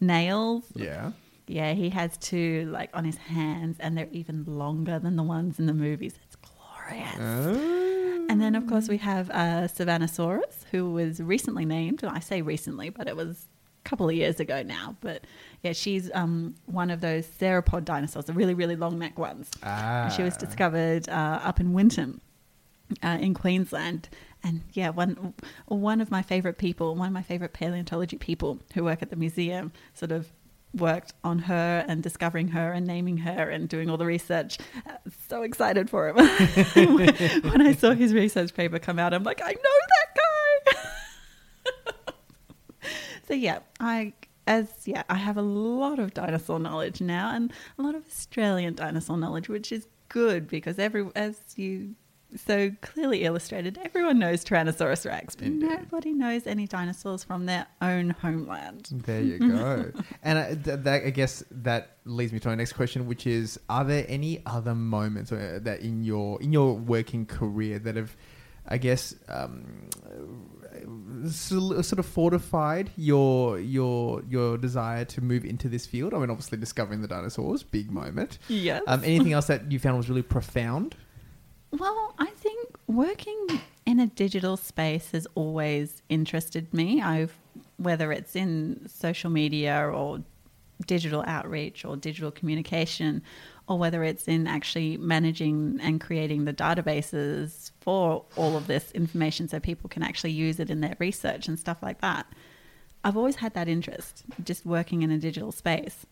[0.00, 1.12] nails Yeah.
[1.46, 5.58] yeah, he has two like on his hands, and they're even longer than the ones
[5.58, 6.14] in the movies.
[6.24, 7.18] It's glorious.
[7.18, 12.02] Uh, And then, of course, we have uh, Savannasaurus, who was recently named.
[12.04, 13.46] I say recently, but it was
[13.84, 14.96] couple of years ago now.
[15.00, 15.24] But
[15.62, 19.50] yeah, she's um, one of those theropod dinosaurs, the really, really long neck ones.
[19.62, 20.12] ah.
[20.16, 22.20] She was discovered uh, up in Winton,
[23.02, 24.08] uh, in Queensland.
[24.44, 25.34] And yeah, one
[25.66, 29.16] one of my favorite people, one of my favorite paleontology people who work at the
[29.16, 30.32] museum, sort of
[30.74, 34.58] worked on her and discovering her and naming her and doing all the research.
[34.86, 34.94] Uh,
[35.28, 36.16] so excited for him.
[37.42, 40.22] when I saw his research paper come out, I'm like, I know that guy.
[43.32, 44.12] So yeah, I
[44.46, 48.74] as yeah, I have a lot of dinosaur knowledge now and a lot of Australian
[48.74, 51.94] dinosaur knowledge, which is good because every as you
[52.36, 55.70] so clearly illustrated, everyone knows Tyrannosaurus Rex, but Indeed.
[55.70, 58.90] nobody knows any dinosaurs from their own homeland.
[58.92, 59.92] There you go.
[60.22, 63.58] and I, th- that, I guess that leads me to my next question, which is:
[63.70, 68.14] Are there any other moments uh, that in your in your working career that have,
[68.68, 69.88] I guess, um,
[71.28, 76.14] sort of fortified your your your desire to move into this field?
[76.14, 78.38] I mean, obviously, discovering the dinosaurs, big moment.
[78.48, 78.82] Yes.
[78.86, 80.94] Um, anything else that you found was really profound?
[81.70, 87.00] Well, I think working in a digital space has always interested me.
[87.00, 87.36] I've
[87.76, 90.22] whether it's in social media or
[90.86, 93.22] digital outreach or digital communication
[93.68, 99.48] or whether it's in actually managing and creating the databases for all of this information
[99.48, 102.26] so people can actually use it in their research and stuff like that.
[103.04, 106.06] I've always had that interest just working in a digital space.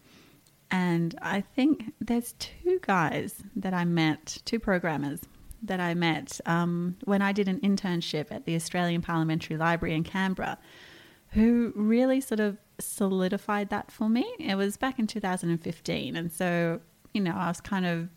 [0.70, 5.20] And I think there's two guys that I met, two programmers
[5.62, 10.04] that I met um, when I did an internship at the Australian Parliamentary Library in
[10.04, 10.58] Canberra,
[11.30, 14.24] who really sort of solidified that for me.
[14.38, 16.16] It was back in 2015.
[16.16, 16.80] And so,
[17.12, 18.08] you know, I was kind of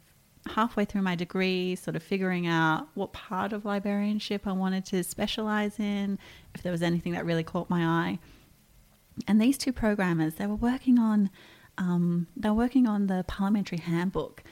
[0.47, 5.03] halfway through my degree, sort of figuring out what part of librarianship I wanted to
[5.03, 6.19] specialize in,
[6.53, 8.19] if there was anything that really caught my eye.
[9.27, 11.29] And these two programmers, they were working on
[11.77, 14.43] um, they're working on the parliamentary handbook.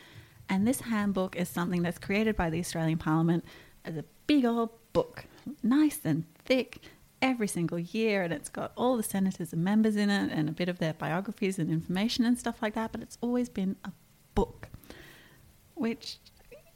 [0.49, 3.45] And this handbook is something that's created by the Australian Parliament
[3.85, 5.25] as a big old book,
[5.63, 6.79] nice and thick,
[7.21, 8.23] every single year.
[8.23, 10.93] And it's got all the senators and members in it and a bit of their
[10.93, 12.91] biographies and information and stuff like that.
[12.91, 13.91] But it's always been a
[14.35, 14.67] book,
[15.75, 16.17] which,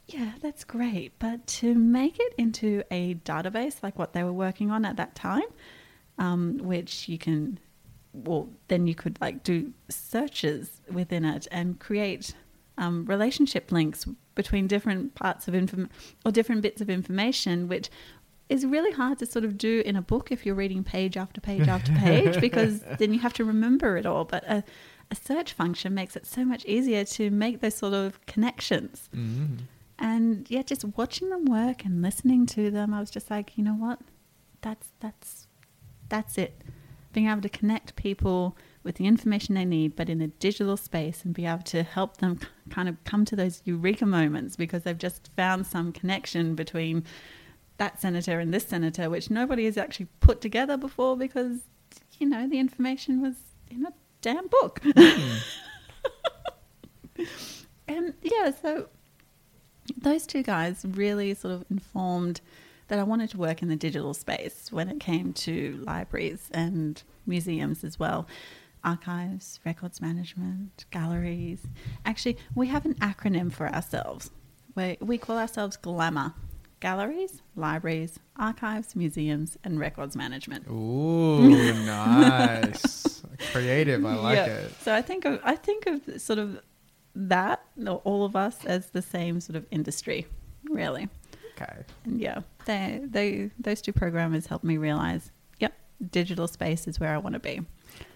[0.06, 1.12] yeah, that's great.
[1.18, 5.14] But to make it into a database like what they were working on at that
[5.14, 5.48] time,
[6.18, 7.58] um, which you can
[8.24, 12.34] well then you could like do searches within it and create
[12.78, 15.88] um, relationship links between different parts of inform
[16.24, 17.90] or different bits of information which
[18.48, 21.40] is really hard to sort of do in a book if you're reading page after
[21.40, 24.64] page after page because then you have to remember it all but a,
[25.10, 29.08] a search function makes it so much easier to make those sort of connections.
[29.14, 29.58] Mm.
[29.98, 33.64] and yeah just watching them work and listening to them i was just like you
[33.64, 33.98] know what?
[34.62, 35.46] That's that's
[36.08, 36.62] that's it.
[37.12, 41.24] Being able to connect people with the information they need but in a digital space
[41.24, 42.38] and be able to help them
[42.70, 47.04] kind of come to those eureka moments because they've just found some connection between
[47.78, 51.60] that senator and this senator which nobody has actually put together before because
[52.18, 53.34] you know the information was
[53.70, 54.94] in a damn book and
[57.16, 57.24] hmm.
[57.88, 58.88] um, yeah so
[59.96, 62.40] those two guys really sort of informed
[62.88, 67.02] that I wanted to work in the digital space when it came to libraries and
[67.26, 68.26] museums as well.
[68.84, 71.66] Archives, records management, galleries.
[72.04, 74.30] Actually, we have an acronym for ourselves.
[74.76, 76.34] We, we call ourselves GLAMOUR
[76.80, 80.66] galleries, libraries, archives, museums, and records management.
[80.68, 81.40] Ooh,
[81.86, 84.04] nice, creative.
[84.04, 84.46] I like Yeah.
[84.46, 84.72] it.
[84.82, 86.60] So I think of I think of sort of
[87.14, 87.62] that,
[88.04, 90.26] all of us, as the same sort of industry,
[90.68, 91.08] really.
[91.60, 91.84] Okay.
[92.04, 95.72] And yeah, they, they, those two programmers helped me realize, yep,
[96.10, 97.62] digital space is where I want to be.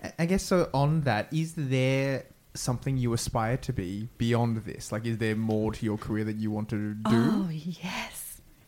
[0.05, 0.69] I- I guess so.
[0.75, 4.93] On that, is there something you aspire to be beyond this?
[4.93, 7.01] Like, is there more to your career that you want to do?
[7.07, 8.20] Oh, yes.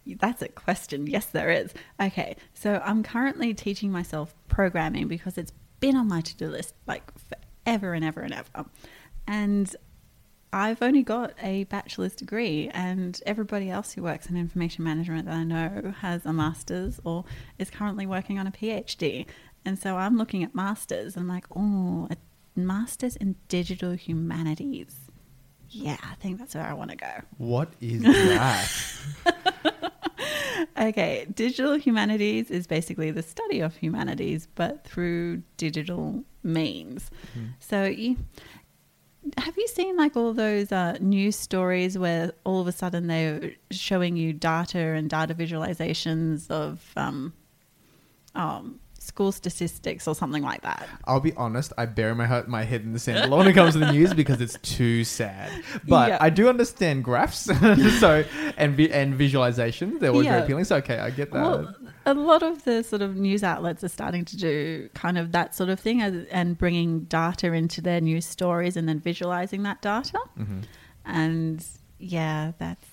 [0.06, 1.06] That's a question.
[1.06, 1.72] Yes, there is.
[2.00, 6.74] Okay, so I'm currently teaching myself programming because it's been on my to do list
[6.86, 7.04] like
[7.64, 8.66] forever and ever and ever.
[9.26, 9.74] And
[10.52, 15.34] I've only got a bachelor's degree, and everybody else who works in information management that
[15.34, 17.24] I know has a master's or
[17.58, 19.26] is currently working on a PhD.
[19.64, 22.16] And so I'm looking at masters and I'm like, oh, a
[22.58, 24.96] master's in digital humanities.
[25.70, 27.22] Yeah, I think that's where I want to go.
[27.38, 28.70] What is that?
[30.78, 37.10] Okay, digital humanities is basically the study of humanities, but through digital means.
[37.60, 38.16] So, you,
[39.38, 43.52] have you seen like all those uh, news stories where all of a sudden they're
[43.70, 47.32] showing you data and data visualizations of um,
[48.34, 50.88] um, school statistics or something like that?
[51.04, 51.72] I'll be honest.
[51.76, 53.80] I bury my head, my head in the sand a lot when it comes to
[53.80, 55.50] the news because it's too sad.
[55.86, 56.18] But Yeah.
[56.20, 57.38] I do understand graphs,
[58.00, 58.24] so
[58.56, 59.98] and vi- and visualization.
[59.98, 60.64] They're always very appealing.
[60.64, 61.42] So okay, I get that.
[61.42, 61.74] Well,
[62.06, 65.54] a lot of the sort of news outlets are starting to do kind of that
[65.54, 69.82] sort of thing as- and bringing data into their news stories and then visualizing that
[69.82, 70.18] data.
[70.38, 70.62] Mhm.
[71.04, 71.64] And
[71.98, 72.86] yeah, that's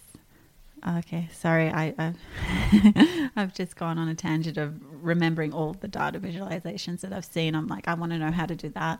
[1.00, 1.30] okay.
[1.34, 7.02] Sorry, I, I've, I've just gone on a tangent of remembering all the data visualizations
[7.02, 7.56] that I've seen.
[7.56, 9.00] I'm like, I want to know how to do that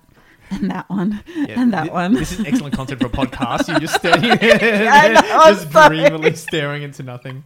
[0.52, 2.14] and that one Yeah, and that thi- one.
[2.14, 3.68] This is excellent content for a podcast.
[3.68, 5.22] You're just standing there, know,
[5.54, 7.44] just dreamily staring into nothing.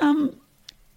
[0.00, 0.36] um,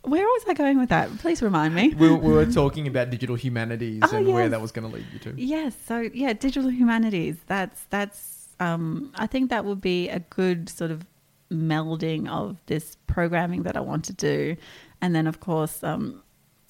[0.03, 1.17] where was I going with that?
[1.19, 1.93] Please remind me.
[1.93, 5.06] We, we were talking about digital humanities Oh, and where that was going to lead
[5.13, 5.34] you to.
[5.41, 5.75] Yes.
[5.86, 7.38] So yeah, digital humanities.
[7.47, 8.39] That's that's.
[8.60, 11.06] Um, I think that would be a good sort of
[11.53, 14.55] melding of this programming that I want to do,
[15.01, 16.23] and then of course, um,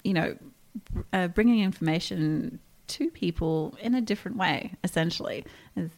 [0.03, 0.35] you know,
[1.11, 4.73] uh, bringing information to people in a different way.
[4.83, 5.91] Essentially, is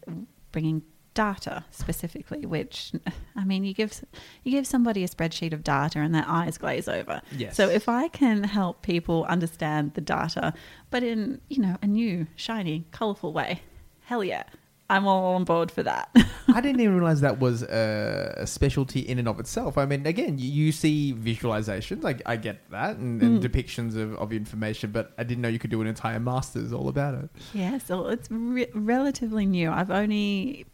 [0.52, 2.46] bringing data specifically.
[2.46, 2.92] Which
[3.36, 4.04] I mean, you give
[4.44, 7.22] you give somebody a spreadsheet of data, and their eyes glaze over.
[7.36, 7.56] Yes.
[7.56, 10.54] So if I can help people understand the data,
[10.92, 13.62] but in you know a new, shiny, colorful way,
[14.02, 14.44] hell yeah,
[14.90, 16.10] I'm all on board for that.
[16.48, 19.78] I didn't even realize that was a, a specialty in and of itself.
[19.80, 23.48] I mean, again, you, you see visualizations, like I get that, and, and Mm.
[23.50, 26.88] depictions of, of information, but I didn't know you could do an entire master's all
[26.88, 27.30] about it.
[27.54, 29.72] yeah, so it's re- relatively new.
[29.72, 30.66] I've only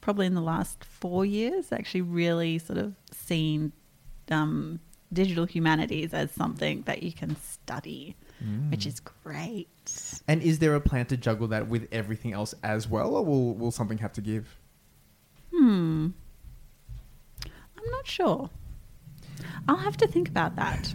[0.00, 3.72] probably in the last four years actually really sort of seen
[4.30, 4.78] um,
[5.12, 8.14] digital humanities as something that you can study,
[8.70, 9.68] which is great.
[10.28, 13.54] And is there a plan to juggle that with everything else as well, or will,
[13.54, 14.56] will something have to give?
[15.54, 16.08] Hmm.
[17.44, 18.50] I'm not sure.
[19.68, 20.94] I'll have to think about that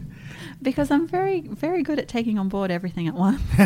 [0.62, 3.42] because I'm very, very good at taking on board everything at once.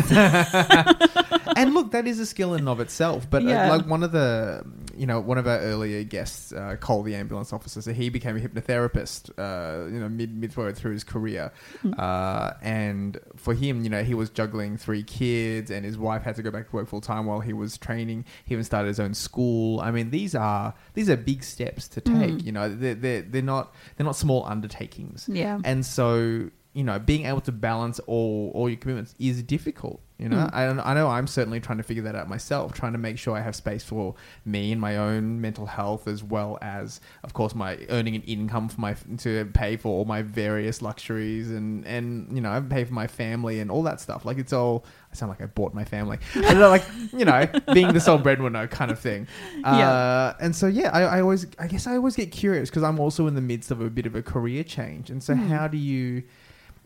[1.56, 3.28] and look, that is a skill in and of itself.
[3.28, 3.70] But uh, Yeah.
[3.70, 4.64] like one of the,
[5.00, 8.36] you know, one of our earlier guests, uh, Cole, the ambulance officer, so he became
[8.36, 11.50] a hypnotherapist, uh, you know, mid midway through his career,
[11.96, 16.36] uh, and for him, you know, he was juggling three kids, and his wife had
[16.36, 18.26] to go back to work full time while he was training.
[18.44, 19.80] He even started his own school.
[19.80, 22.34] I mean, these are these are big steps to take.
[22.34, 22.44] Mm.
[22.44, 25.30] You know, they're, they're they're not they're not small undertakings.
[25.32, 25.60] Yeah.
[25.64, 30.00] And so, you know, being able to balance all all your commitments is difficult.
[30.18, 30.50] You know, Mm.
[30.84, 33.34] I, I know I'm certainly trying to figure that out myself, trying to make sure
[33.34, 34.14] I have space for
[34.44, 38.68] me and my own mental health, as well as, of course, my earning an income
[38.68, 42.84] for my to pay for all my various luxuries and and you know, I pay
[42.84, 44.24] for my family and all that stuff.
[44.26, 44.84] Like it's all.
[45.12, 46.18] I sound like I bought my family.
[46.36, 49.26] I don't know, like you know, being the sole breadwinner kind of thing.
[49.60, 49.90] Yeah.
[49.90, 52.98] Uh, and so yeah, I, I always, I guess I always get curious because I'm
[53.00, 55.48] also in the midst of a bit of a career change, and so Hmm.
[55.48, 56.22] how do you?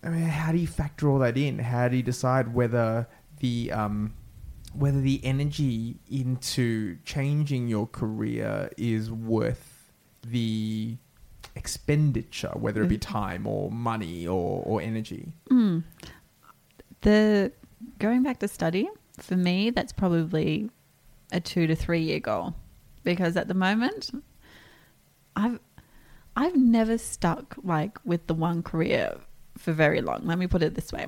[0.04, 1.58] I mean, how do you factor all that in?
[1.58, 3.08] How do you decide whether
[3.40, 4.12] the um,
[4.74, 9.92] whether the energy into changing your career is worth
[10.26, 10.96] the
[11.54, 15.32] expenditure, whether it be time or money or, or energy?
[15.50, 15.84] Mm.
[17.00, 17.52] The
[17.98, 18.88] going back to study
[19.18, 20.70] for me, that's probably
[21.32, 22.54] a two to three year goal
[23.04, 24.10] because at the moment,
[25.34, 25.60] I've
[26.36, 29.16] I've never stuck like with the one career
[29.58, 30.22] for very long.
[30.24, 31.06] Let me put it this way.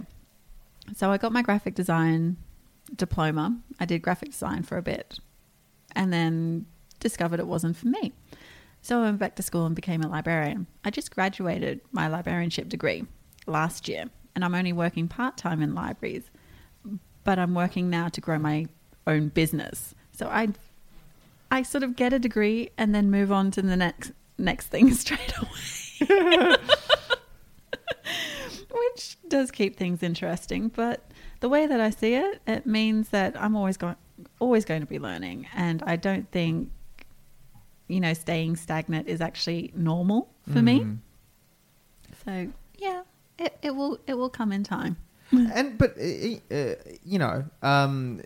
[0.95, 2.37] So I got my graphic design
[2.95, 3.59] diploma.
[3.81, 5.19] I did graphic design for a bit,
[5.95, 6.67] and then
[7.01, 8.13] discovered it wasn't for me.
[8.83, 10.67] So I went back to school and became a librarian.
[10.85, 13.05] I just graduated my librarianship degree
[13.47, 16.31] last year, and I'm only working part time in libraries,
[17.25, 18.67] but I'm working now to grow my
[19.07, 19.95] own business.
[20.13, 20.49] So I,
[21.51, 24.93] I sort of get a degree and then move on to the next next thing
[24.95, 26.57] straight away.
[28.97, 31.05] Which does keep things interesting, but
[31.41, 33.97] the way that I see it, it means that I'm always going
[34.39, 36.71] always going to be learning and I don't think
[37.89, 40.81] you know staying stagnant is actually normal for me.
[40.81, 40.99] Mm.
[42.25, 43.03] So, yeah,
[43.39, 44.97] it, it will it will come in time.
[45.33, 46.75] and but uh,
[47.05, 48.23] you know um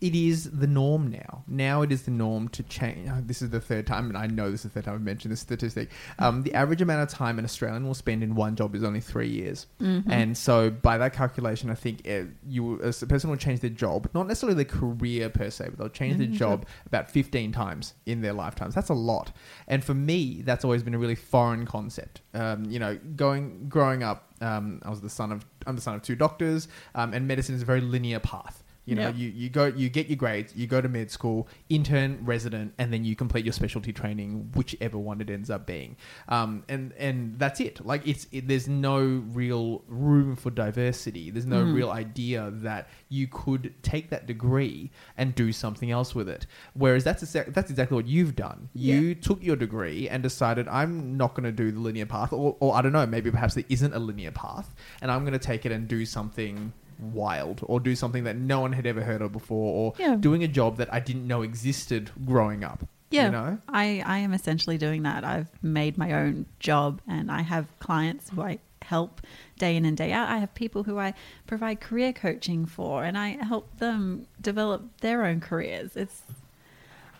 [0.00, 1.42] it is the norm now.
[1.48, 3.08] Now it is the norm to change.
[3.10, 5.02] oh, This is the third time, and I know this is the third time I've
[5.02, 5.90] mentioned this statistic.
[6.18, 9.00] Um, the average amount of time an Australian will spend in one job is only
[9.00, 10.10] three years, Mm-hmm.
[10.10, 14.08] and so by that calculation, I think uh, you a person will change their job,
[14.14, 16.32] not necessarily their career per se, but they'll change their Mhm.
[16.34, 18.74] job about fifteen times in their lifetimes.
[18.74, 19.32] That's a lot,
[19.66, 22.20] and for me, that's always been a really foreign concept.
[22.34, 25.94] Um, you know, going growing up, um, I was the son of I'm the son
[25.94, 28.62] of two doctors, um, and medicine is a very linear path.
[28.88, 32.20] You know, you, you go, you get your grades, you go to med school, intern,
[32.24, 35.96] resident, and then you complete your specialty training, whichever one it ends up being.
[36.28, 37.84] Um, and and that's it.
[37.84, 41.30] Like it's it, there's no real room for diversity.
[41.30, 41.74] There's no Mm.
[41.74, 46.46] real idea that you could take that degree and do something else with it.
[46.74, 48.68] Whereas that's exac- that's exactly what you've done.
[48.74, 52.56] You took your degree and decided I'm not going to do the linear path, or,
[52.60, 55.38] or I don't know, maybe perhaps there isn't a linear path, and I'm going to
[55.38, 59.22] take it and do something wild or do something that no one had ever heard
[59.22, 60.16] of before or Yeah.
[60.16, 62.86] doing a job that I didn't know existed growing up.
[63.10, 63.58] Yeah, You know?
[63.68, 65.24] I, I am essentially doing that.
[65.24, 69.20] I've made my own job and I have clients who I help
[69.58, 70.28] day in and day out.
[70.28, 71.14] I have people who I
[71.46, 75.96] provide career coaching for and I help them develop their own careers.
[75.96, 76.22] It's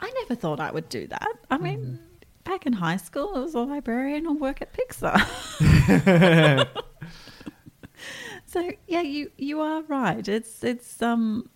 [0.01, 1.29] I never thought I would do that.
[1.51, 1.63] I hmm.
[1.63, 1.99] mean,
[2.45, 5.19] back in high school, I was a librarian or work at Pixar.
[8.49, 10.27] so yeah, you you are right.
[10.27, 11.51] It's it's um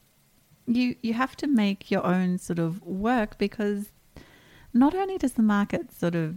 [0.66, 3.92] you you have to make your own sort of work because
[4.74, 6.36] not only does the market sort of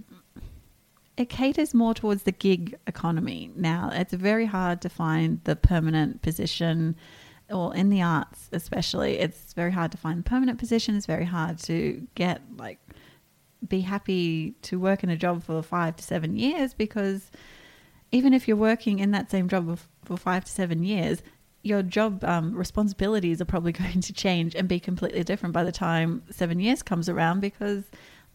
[1.18, 3.90] it caters more towards the gig economy now.
[3.94, 6.96] It's very hard to find the permanent position
[7.50, 9.20] or in the arts especially.
[9.20, 10.96] It's very hard to find permanent position.
[10.96, 12.80] It's very hard to get like
[13.68, 17.30] be happy to work in a job for 5 to 7 years because
[18.12, 21.22] even if you're working in that same job for- 5 to 7 years,
[21.66, 25.72] your job um, responsibilities are probably going to change and be completely different by the
[25.72, 27.84] time seven years comes around because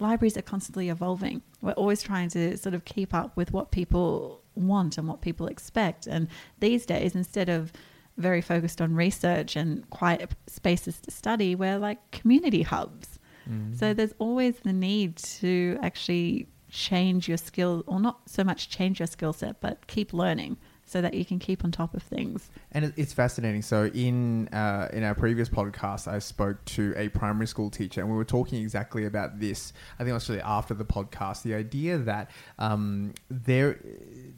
[0.01, 1.41] libraries are constantly evolving.
[1.63, 5.47] We're always trying to sort of keep up with what people want and what people
[5.47, 6.07] expect.
[6.07, 6.27] And
[6.59, 7.73] these days, instead of
[8.17, 13.19] very focused on research and quiet spaces to study, we're like community hubs.
[13.49, 13.79] Mm.
[13.79, 19.01] So there's always the need to actually change your skill, or not so much change
[19.01, 20.57] your skill set, but keep learning
[20.91, 22.51] so that you can keep on top of things.
[22.73, 23.63] And it's fascinating.
[23.63, 28.11] So in uh, in our previous podcast, I spoke to a primary school teacher, and
[28.11, 29.73] we were talking exactly about this.
[29.95, 33.79] I think it was actually after the podcast, the idea that um, their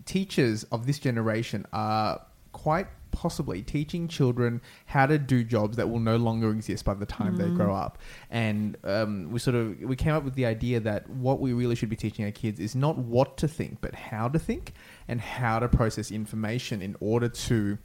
[0.04, 2.20] teachers of this generation are
[2.52, 7.06] quite possibly teaching children how to do jobs that will no longer exist by the
[7.06, 7.56] time they Mm.
[7.56, 7.98] grow up
[8.30, 11.74] and um, we sort of we came up with the idea that what we really
[11.76, 14.72] should be teaching our kids is not what to think but how to think
[15.08, 17.78] and how to process information in order to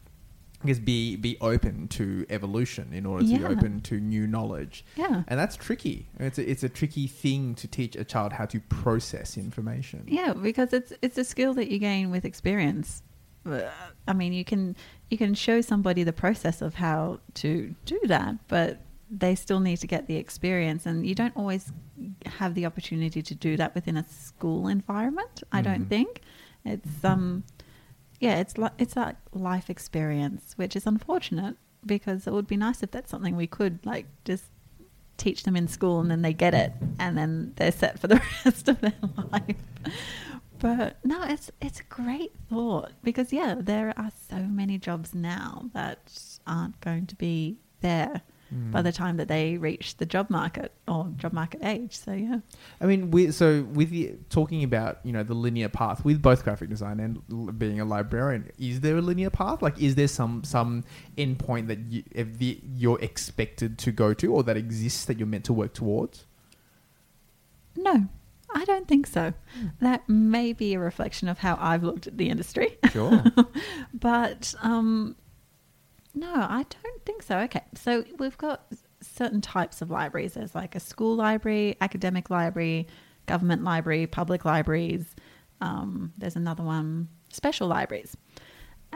[0.64, 4.84] I guess be be open to evolution in order to be open to new knowledge
[4.96, 5.22] Yeah.
[5.28, 8.60] and that's tricky it's a, it's a tricky thing to teach a child how to
[8.62, 13.04] process information Yeah, because it's it's a skill that you gain with experience.
[14.08, 14.76] I mean, you can
[15.10, 19.78] you can show somebody the process of how to do that, but they still need
[19.78, 21.72] to get the experience, and you don't always
[22.26, 25.44] have the opportunity to do that within a school environment.
[25.52, 25.90] I don't Mhm.
[25.90, 26.22] think
[26.66, 27.44] it's um
[28.20, 32.84] yeah, it's like it's that life experience, which is unfortunate because it would be nice
[32.84, 34.46] if that's something we could like just
[35.18, 38.22] teach them in school and then they get it and then they're set for the
[38.46, 38.94] rest of their
[39.32, 39.56] life.
[40.60, 45.70] But no, it's it's a great thought because yeah, there are so many jobs now
[45.74, 46.00] that
[46.46, 48.22] aren't going to be there
[48.54, 48.72] Mm.
[48.72, 51.98] by the time that they reach the job market or job market age.
[51.98, 52.40] So yeah.
[52.80, 56.46] I mean, we, so with the talking about you know the linear path with both
[56.46, 59.62] graphic design and l- being a librarian, is there a linear path?
[59.62, 60.86] Like, is there some some
[61.18, 65.28] endpoint that you, if the, you're expected to go to, or that exists that you're
[65.28, 66.26] meant to work towards?
[67.76, 68.08] No,
[68.58, 69.36] I don't think so.
[69.82, 72.76] That may be a reflection of how I've looked at the industry.
[72.92, 73.24] Sure.
[73.94, 75.16] but um,
[76.16, 77.38] no, I don't think so.
[77.42, 78.66] Okay, so we've got
[79.00, 80.34] certain types of libraries.
[80.34, 82.88] There's like a school library, academic library,
[83.28, 85.06] government library, public libraries.
[85.62, 88.18] Um, there's another one, special libraries.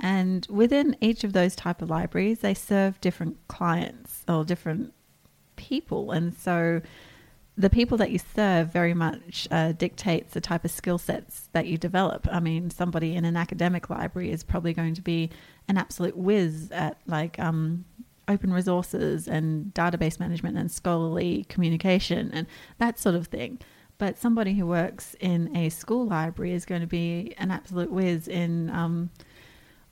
[0.02, 4.96] And within each of those type of libraries, they serve different clients or different
[5.56, 6.82] people, and so
[7.62, 11.68] the people that you serve very much uh, dictates the type of skill sets that
[11.68, 12.28] you develop.
[12.32, 15.30] I mean, somebody in an academic library is probably going to be
[15.68, 17.86] an absolute whiz at like um,
[18.28, 22.48] open resources and database management and scholarly communication and
[22.80, 23.60] that sort of thing.
[24.00, 28.28] But somebody who works in a school library is going to be an absolute whiz
[28.28, 29.12] in um,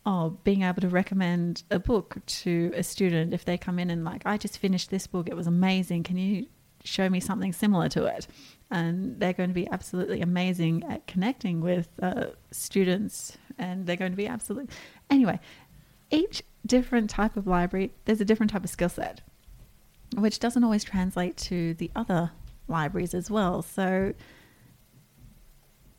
[0.08, 4.04] oh, being able to recommend a book to a student if they come in and
[4.04, 6.02] like, I just finished this book, it was amazing.
[6.02, 6.48] Can you
[6.84, 8.28] show me something similar to it?
[8.72, 14.12] And they're going to be absolutely amazing at connecting with uh, students, and they're going
[14.12, 14.70] to be absolutely
[15.10, 15.40] anyway.
[16.12, 19.22] Each different type of library, there's a different type of skill set,
[20.16, 22.32] which doesn't always translate to the other
[22.68, 23.62] libraries as well.
[23.62, 24.14] So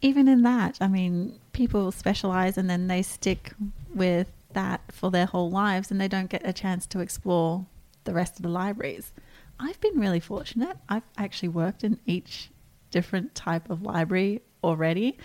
[0.00, 3.52] even in that, I mean, people specialize and then they stick
[3.94, 7.66] with that for their whole lives and they don't get a chance to explore
[8.04, 9.12] the rest of the libraries.
[9.60, 10.76] I've been really fortunate.
[10.88, 12.50] I've actually worked in each
[12.90, 15.18] different type of library already,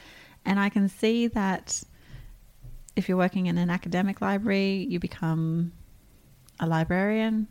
[0.46, 1.82] and I can see that
[2.96, 5.72] if you're working in an academic library, you become
[6.60, 7.48] a librarian,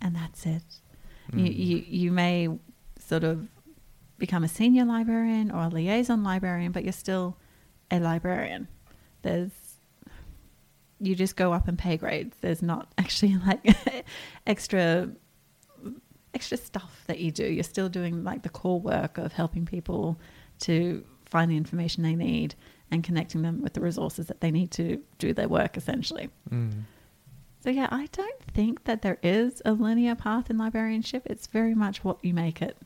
[0.00, 0.62] and that's it.
[1.32, 1.46] Mm.
[1.46, 2.48] You, you you may
[2.98, 3.46] sort of
[4.18, 7.36] become a senior librarian or a liaison librarian, but you're still
[7.90, 8.68] a librarian.
[9.22, 9.50] There's
[11.00, 12.36] you just go up in pay grades.
[12.40, 14.04] There's not actually like
[14.46, 15.10] extra
[16.34, 17.44] extra stuff that you do.
[17.44, 20.18] You're still doing like the core work of helping people
[20.60, 22.54] to find the information they need
[22.90, 26.28] and connecting them with the resources that they need to do their work essentially.
[26.50, 26.82] Mm.
[27.62, 31.26] So yeah, I don't think that there is a linear path in librarianship.
[31.26, 32.76] It's very much what you make it.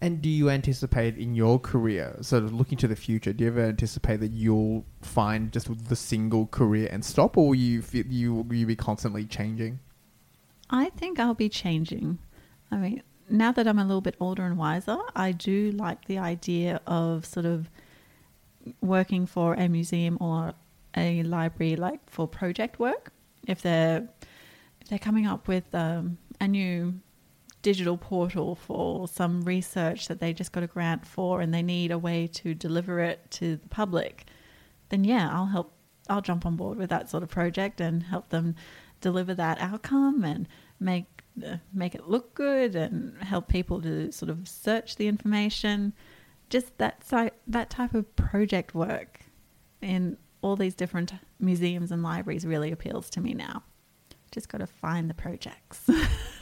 [0.00, 3.50] And do you anticipate in your career, sort of looking to the future, do you
[3.50, 8.34] ever anticipate that you'll find just the single career and stop, or will you you
[8.34, 9.80] will you be constantly changing?
[10.70, 12.18] I think I'll be changing.
[12.70, 16.18] I mean, now that I'm a little bit older and wiser, I do like the
[16.18, 17.70] idea of sort of
[18.80, 20.54] working for a museum or
[20.96, 23.12] a library, like for project work.
[23.46, 24.08] If they're
[24.80, 27.00] if they're coming up with um, a new
[27.62, 31.90] digital portal for some research that they just got a grant for and they need
[31.90, 34.26] a way to deliver it to the public,
[34.90, 35.72] then yeah, I'll help.
[36.10, 38.54] I'll jump on board with that sort of project and help them
[39.02, 40.48] deliver that outcome and
[40.80, 45.92] make Uh, make it look good and help people to sort of search the information.
[46.50, 47.02] Just that
[47.46, 49.20] that type of project work
[49.82, 53.62] in all these different museums and libraries really appeals to me now.
[54.30, 55.88] Just got to find the projects.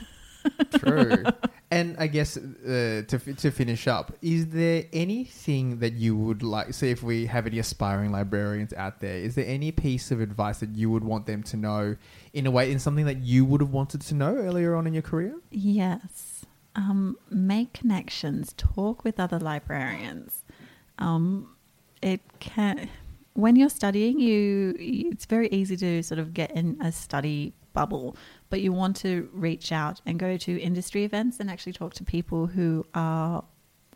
[0.79, 1.25] True.
[1.69, 6.73] And I guess uh, to to finish up, is there anything that you would like?
[6.73, 10.61] Say, if we have any aspiring librarians out there, is there any piece of advice
[10.61, 11.97] that you would want them to know,
[12.33, 14.95] in a way, in something that you would have wanted to know earlier on in
[14.95, 15.35] your career?
[15.51, 16.47] Yes.
[16.77, 18.55] Um, make connections.
[18.57, 20.45] Talk with other librarians.
[20.99, 21.57] Um,
[22.01, 22.89] it can
[23.37, 28.17] when you're studying, you it's very easy to sort of get in a study bubble,
[28.49, 32.05] but you want to reach out and go to industry events and actually talk to
[32.05, 33.45] people who are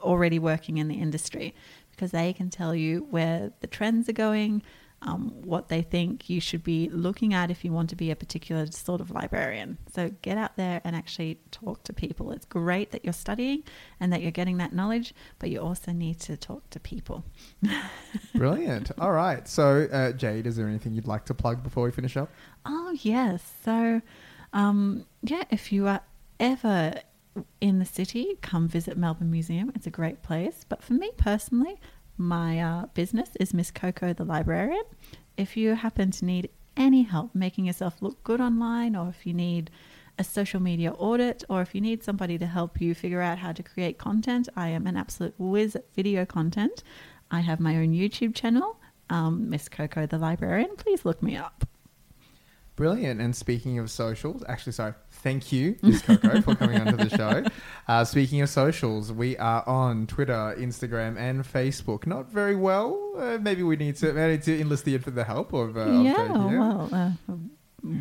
[0.00, 1.54] already working in the industry
[1.90, 4.62] because they can tell you where the trends are going,
[5.02, 8.16] um, what they think you should be looking at if you want to be a
[8.16, 9.78] particular sort of librarian.
[9.92, 12.32] So get out there and actually talk to people.
[12.32, 13.62] It's great that you're studying
[13.98, 17.24] and that you're getting that knowledge, but you also need to talk to people.
[18.34, 18.90] Brilliant.
[18.98, 19.48] All right.
[19.48, 22.30] So, uh, Jade, is there anything you'd like to plug before we finish up?
[22.66, 23.42] Oh, yes.
[23.64, 24.02] So,
[24.52, 26.00] um, yeah, if you are
[26.38, 26.94] ever
[27.60, 29.72] in the city, come visit Melbourne Museum.
[29.74, 30.64] It's a great place.
[30.68, 31.78] But for me personally,
[32.16, 34.82] my uh, business is Miss Coco the Librarian.
[35.36, 39.32] If you happen to need any help making yourself look good online, or if you
[39.32, 39.70] need
[40.18, 43.52] a social media audit, or if you need somebody to help you figure out how
[43.52, 46.82] to create content, I am an absolute whiz at video content.
[47.30, 48.78] I have my own YouTube channel,
[49.08, 50.76] um, Miss Coco the Librarian.
[50.76, 51.69] Please look me up.
[52.80, 53.20] Brilliant.
[53.20, 57.44] And speaking of socials, actually, sorry, thank you, Miss Coco, for coming onto the show.
[57.86, 62.06] Uh, speaking of socials, we are on Twitter, Instagram, and Facebook.
[62.06, 62.98] Not very well.
[63.18, 65.76] Uh, maybe we need to maybe need to enlist the, the help of.
[65.76, 67.32] Uh, yeah, of well, uh,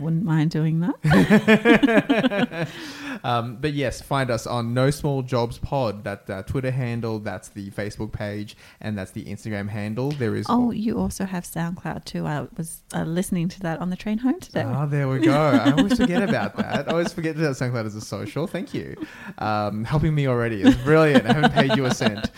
[0.02, 2.68] wouldn't mind doing that.
[3.24, 6.04] um, but yes, find us on No Small Jobs Pod.
[6.04, 10.12] That uh, Twitter handle, that's the Facebook page, and that's the Instagram handle.
[10.12, 10.46] There is.
[10.50, 12.26] Oh, you also have SoundCloud too.
[12.26, 14.64] I was uh, listening to that on the train home today.
[14.66, 15.34] Oh, there we go.
[15.34, 16.88] I always forget about that.
[16.88, 18.48] I always forget that SoundCloud is a social.
[18.48, 18.96] Thank you,
[19.38, 20.62] um, helping me already.
[20.62, 21.26] It's brilliant.
[21.26, 22.32] I haven't paid you a cent.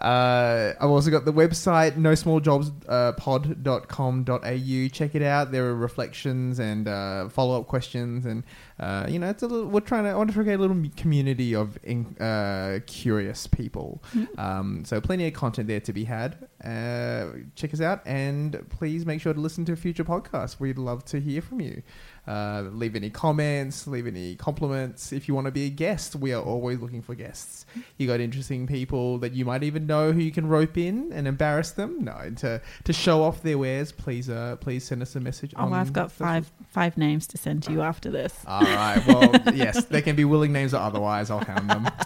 [0.00, 4.88] Uh, I've also got the website, no small jobs uh, pod.com.au.
[4.92, 5.52] Check it out.
[5.52, 8.44] There are reflections and uh, follow up questions and
[8.78, 10.82] uh, you know, it's a little, we're trying to, I want to create a little
[10.96, 14.02] community of in, uh, curious people.
[14.14, 14.40] Mm-hmm.
[14.40, 16.48] Um, so plenty of content there to be had.
[16.64, 17.26] Uh,
[17.56, 20.58] check us out and please make sure to listen to future podcasts.
[20.58, 21.82] We'd love to hear from you.
[22.30, 25.12] Uh, leave any comments, leave any compliments.
[25.12, 27.66] If you want to be a guest, we are always looking for guests.
[27.98, 31.26] You got interesting people that you might even know who you can rope in and
[31.26, 32.04] embarrass them.
[32.04, 35.54] No, to to show off their wares, please uh, please send us a message.
[35.56, 38.32] Oh, on I've got social- five five names to send to you after this.
[38.46, 39.02] All right.
[39.08, 41.30] Well, yes, they can be willing names or otherwise.
[41.32, 41.88] I'll hound them.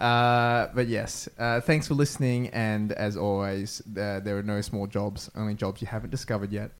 [0.00, 2.48] Uh, but yes, uh, thanks for listening.
[2.48, 6.68] And as always, uh, there are no small jobs, only jobs you haven't discovered yet.